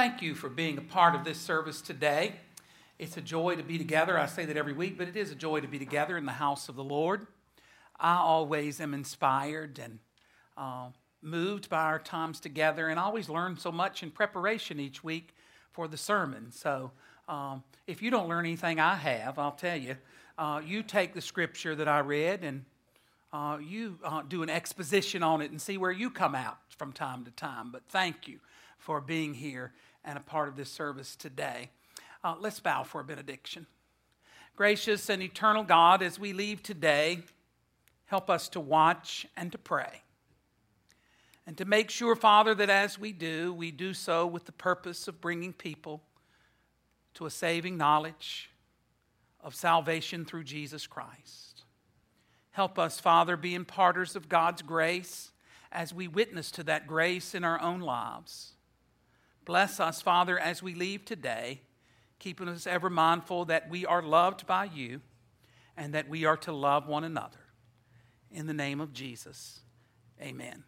Thank 0.03 0.20
you 0.20 0.34
for 0.34 0.48
being 0.48 0.78
a 0.78 0.80
part 0.82 1.14
of 1.14 1.22
this 1.22 1.38
service 1.38 1.80
today. 1.80 2.34
It's 2.98 3.16
a 3.16 3.20
joy 3.20 3.55
to 3.55 3.62
be 3.62 3.78
together. 3.78 4.18
I 4.18 4.26
say 4.26 4.44
that 4.46 4.57
every 4.57 4.72
week, 4.72 4.98
but 4.98 5.07
it 5.07 5.14
is 5.14 5.30
a 5.30 5.36
joy 5.36 5.61
to 5.61 5.68
be 5.68 5.78
together 5.78 6.18
in 6.18 6.26
the 6.26 6.32
house 6.32 6.68
of 6.68 6.74
the 6.74 6.82
Lord. 6.82 7.28
I 8.00 8.16
always 8.16 8.80
am 8.80 8.94
inspired 8.94 9.78
and 9.78 10.00
uh, 10.57 10.88
moved 11.22 11.68
by 11.70 11.84
our 11.84 12.00
times 12.00 12.40
together, 12.40 12.88
and 12.88 12.98
I 12.98 13.05
always 13.05 13.28
learn 13.28 13.57
so 13.57 13.70
much 13.70 14.03
in 14.03 14.11
preparation 14.11 14.80
each 14.80 15.05
week 15.05 15.36
for 15.70 15.86
the 15.86 15.96
sermon. 15.96 16.50
So 16.50 16.90
um, 17.28 17.62
if 17.86 18.03
you 18.03 18.11
don't 18.11 18.28
learn 18.28 18.44
anything 18.44 18.80
I 18.80 18.96
have, 18.96 19.38
I'll 19.38 19.53
tell 19.53 19.76
you, 19.76 19.96
uh, 20.36 20.62
you 20.66 20.82
take 20.82 21.14
the 21.14 21.20
scripture 21.20 21.76
that 21.76 21.86
I 21.86 22.00
read 22.00 22.42
and 22.42 22.64
uh, 23.32 23.59
you 23.62 24.00
uh, 24.03 24.22
do 24.28 24.42
an 24.42 24.50
exposition 24.50 25.22
on 25.22 25.40
it 25.42 25.53
and 25.53 25.62
see 25.62 25.78
where 25.78 25.92
you 25.92 26.11
come 26.11 26.34
out 26.34 26.59
from 26.76 26.92
time 26.92 27.24
to 27.24 27.30
time. 27.30 27.70
But 27.70 27.82
thank 27.88 28.26
you 28.26 28.40
for 28.78 29.00
being 29.00 29.34
here 29.34 29.72
and 30.05 30.18
a 30.18 30.22
part 30.22 30.48
of 30.48 30.57
this 30.57 30.70
service 30.70 31.16
today. 31.16 31.70
Uh, 32.24 32.34
let's 32.40 32.61
bow 32.61 32.82
for 32.82 33.00
a 33.00 33.05
benediction. 33.05 33.66
Gracious 34.57 35.09
and 35.09 35.22
eternal 35.22 35.64
God, 35.64 36.03
as 36.03 36.18
we 36.18 36.32
leave 36.32 36.62
today, 36.62 37.20
help 38.07 38.28
us 38.28 38.48
to 38.50 38.61
watch 38.61 39.26
and 39.36 39.50
to 39.53 39.59
pray. 39.59 40.03
And 41.46 41.57
to 41.59 41.64
make 41.64 41.90
sure, 41.90 42.14
Father, 42.14 42.55
that 42.55 42.70
as 42.70 42.98
we 42.98 43.12
do, 43.12 43.53
we 43.53 43.70
do 43.70 43.94
so 43.94 44.26
with 44.26 44.44
the 44.44 44.53
purpose 44.53 45.09
of 45.09 45.20
bringing 45.20 45.53
people 45.53 46.03
to 47.14 47.26
a 47.26 47.30
saving 47.30 47.76
knowledge 47.76 48.50
of 49.40 49.55
salvation 49.55 50.24
through 50.24 50.44
Jesus 50.44 50.86
Christ. 50.86 51.62
Help 52.53 52.78
us, 52.78 53.00
Father, 53.00 53.36
be 53.36 53.55
imparters 53.55 54.14
of 54.14 54.28
God's 54.28 54.62
grace 54.62 55.32
as 55.72 55.92
we 55.92 56.07
witness 56.07 56.50
to 56.53 56.62
that 56.64 56.86
grace 56.86 57.34
in 57.34 57.44
our 57.44 57.61
own 57.61 57.80
lives. 57.80 58.51
Bless 59.45 59.80
us, 59.80 60.01
Father, 60.01 60.38
as 60.38 60.62
we 60.62 60.74
leave 60.74 61.05
today, 61.05 61.62
keeping 62.18 62.49
us 62.49 62.66
ever 62.66 62.88
mindful 62.88 63.47
that 63.47 63.68
we 63.68 63.84
are 63.84 64.03
loved 64.03 64.47
by 64.47 64.64
you 64.64 65.01
and 65.76 65.95
that 65.95 66.09
we 66.09 66.24
are 66.24 66.36
to 66.38 66.53
love 66.53 66.86
one 66.86 67.05
another. 67.05 67.38
In 68.30 68.47
the 68.47 68.55
name 68.55 68.80
of 68.80 68.93
Jesus, 68.93 69.61
amen. 70.20 70.64